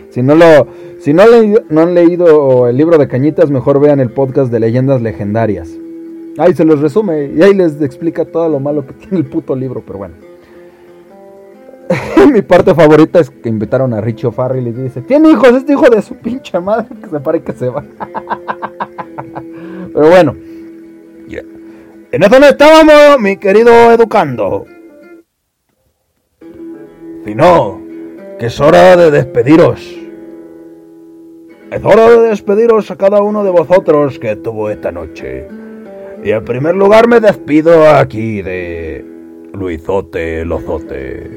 [0.09, 0.67] Si no lo,
[0.99, 1.23] si no,
[1.69, 5.77] no han leído el libro de Cañitas, mejor vean el podcast de leyendas legendarias.
[6.37, 9.55] Ahí se los resume y ahí les explica todo lo malo que tiene el puto
[9.55, 10.15] libro, pero bueno.
[12.31, 15.73] Mi parte favorita es que invitaron a Richie O'Farrell y le dice, tiene hijos, este
[15.73, 17.81] hijo de su pinche madre, que se pare que se va.
[19.93, 20.35] pero bueno.
[22.15, 24.65] En eso no estábamos, mi querido educando.
[27.25, 27.81] Si no,
[28.39, 29.81] que es hora de despediros.
[31.71, 35.45] Es hora de despediros a cada uno de vosotros que estuvo esta noche.
[36.25, 39.05] Y en primer lugar me despido aquí de
[39.53, 41.29] Luizote Lozote.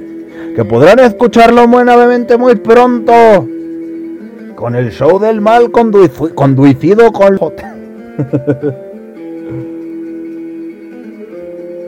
[0.56, 3.12] Que podrán escucharlo muy nuevamente muy pronto.
[4.54, 7.38] Con el show del mal conducido con...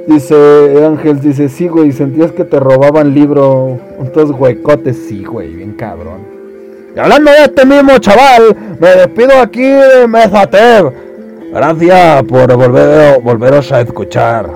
[0.07, 5.73] Dice Ángel, dice, sí, güey, sentías que te robaban libro, estos huecotes, sí, güey, bien
[5.73, 6.21] cabrón.
[6.95, 11.10] Y hablando de este mismo chaval, me despido aquí de Mezatev.
[11.53, 14.49] Gracias por volver, volveros a escuchar,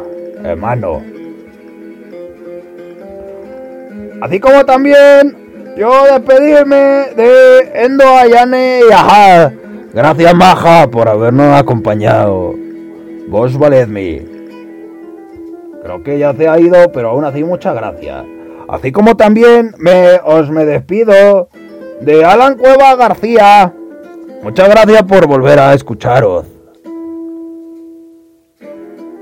[0.45, 1.03] hermano.
[4.21, 5.37] Así como también
[5.77, 6.77] yo despedirme
[7.17, 9.53] de Endo Ayane y Ajá.
[9.93, 12.55] Gracias, Maja, por habernos acompañado.
[13.29, 14.23] Vos valedme.
[15.83, 18.25] Creo que ya se ha ido, pero aún así muchas gracias.
[18.69, 21.49] Así como también me, os me despido
[22.01, 23.75] de Alan Cueva García.
[24.43, 26.54] Muchas gracias por volver a escucharos.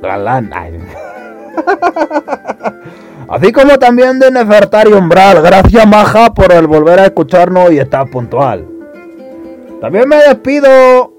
[0.03, 0.51] Galán.
[3.29, 5.41] Así como también de Nefertari Umbral.
[5.43, 8.67] Gracias, Maja, por el volver a escucharnos y estar puntual.
[9.81, 11.13] También me despido.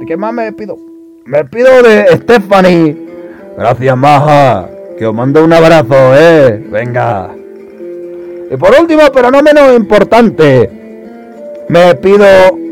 [0.00, 0.78] ¿De qué más me despido?
[1.26, 2.96] Me despido de Stephanie.
[3.58, 4.68] Gracias, Maja.
[4.98, 6.64] Que os mando un abrazo, eh.
[6.70, 7.30] Venga.
[8.50, 10.70] Y por último, pero no menos importante,
[11.68, 12.24] me pido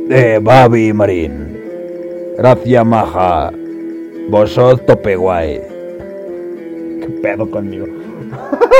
[0.08, 1.58] de Babi Marín.
[2.38, 3.52] Gracias, Maja.
[4.28, 5.60] Vosotros tope guay.
[7.00, 7.86] Qué pedo conmigo.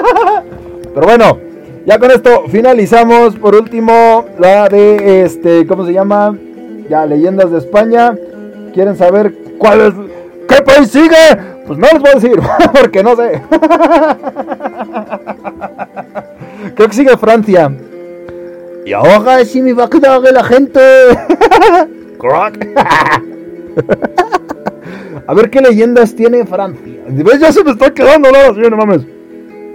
[0.95, 1.39] pero bueno,
[1.87, 3.37] ya con esto finalizamos.
[3.37, 6.37] Por último, la de este, ¿cómo se llama?
[6.89, 8.17] Ya, leyendas de España.
[8.73, 9.93] ¿Quieren saber cuál es?
[10.49, 11.37] ¿Qué país sigue?
[11.67, 12.41] Pues no les voy a decir,
[12.73, 13.43] porque no sé.
[16.75, 17.71] Creo que sigue Francia.
[18.85, 20.81] Y ahora sí me va a quedar la gente.
[25.27, 27.01] A ver qué leyendas tiene Francia.
[27.09, 27.41] ¿Ves?
[27.41, 29.03] Ya se me está quedando la no mames.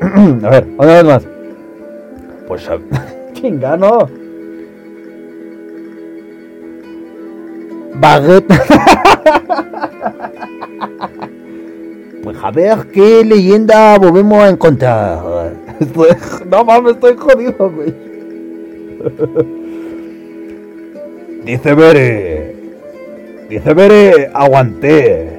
[0.44, 1.28] a ver, una vez más.
[2.48, 2.78] Pues a...
[3.34, 4.08] chinga, no.
[7.96, 8.54] Baguette.
[12.28, 15.54] Pues a ver qué leyenda volvemos a encontrar.
[16.52, 17.94] no mames, estoy jodido, güey.
[21.46, 22.56] Dice Bere.
[23.50, 25.37] Dice Bere, aguanté.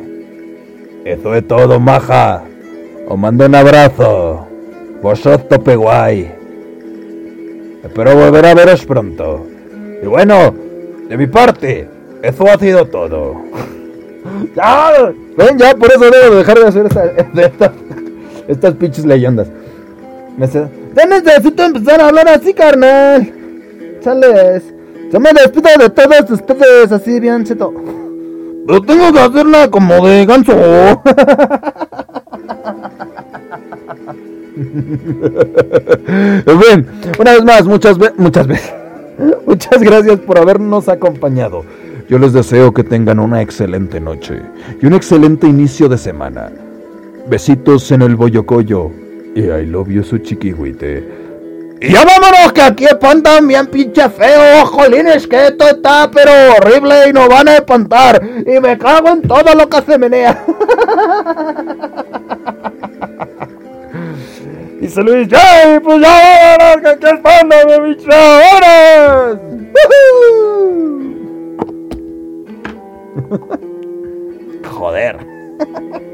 [1.08, 2.42] Eso es todo, maja.
[3.08, 4.46] Os mando un abrazo.
[5.00, 5.74] Vosotros tope.
[7.82, 9.46] Espero volver a veros pronto.
[10.02, 10.54] Y bueno,
[11.08, 11.88] de mi parte,
[12.20, 13.36] eso ha sido todo.
[14.54, 15.10] ¡Ya!
[15.34, 17.70] Ven, ya, por eso debo dejar de hacer estas,
[18.46, 19.48] estas pinches leyendas.
[20.94, 23.32] Ya necesito empezar a hablar así, carnal.
[24.02, 24.74] Chales.
[25.10, 27.72] Yo me despido de todos ustedes así bien cheto.
[28.68, 30.52] Pero tengo que hacerla como de ganso.
[36.04, 36.86] Bien,
[37.18, 38.74] una vez más, muchas veces, muchas veces.
[39.46, 41.64] Muchas gracias por habernos acompañado.
[42.10, 44.42] Yo les deseo que tengan una excelente noche
[44.82, 46.52] y un excelente inicio de semana.
[47.26, 48.90] Besitos en el boyocoyo
[49.34, 51.17] y I love you su chiquihuite.
[51.80, 57.08] Y ya vámonos, que aquí espantan bien pinche feo, jolines, que esto está pero horrible
[57.08, 58.20] y nos van a espantar.
[58.44, 60.44] Y me cago en todo lo que se menea.
[64.80, 69.38] Dice Luis, pues ya vámonos, que aquí espantan, me pinche horas.
[74.72, 75.18] Joder.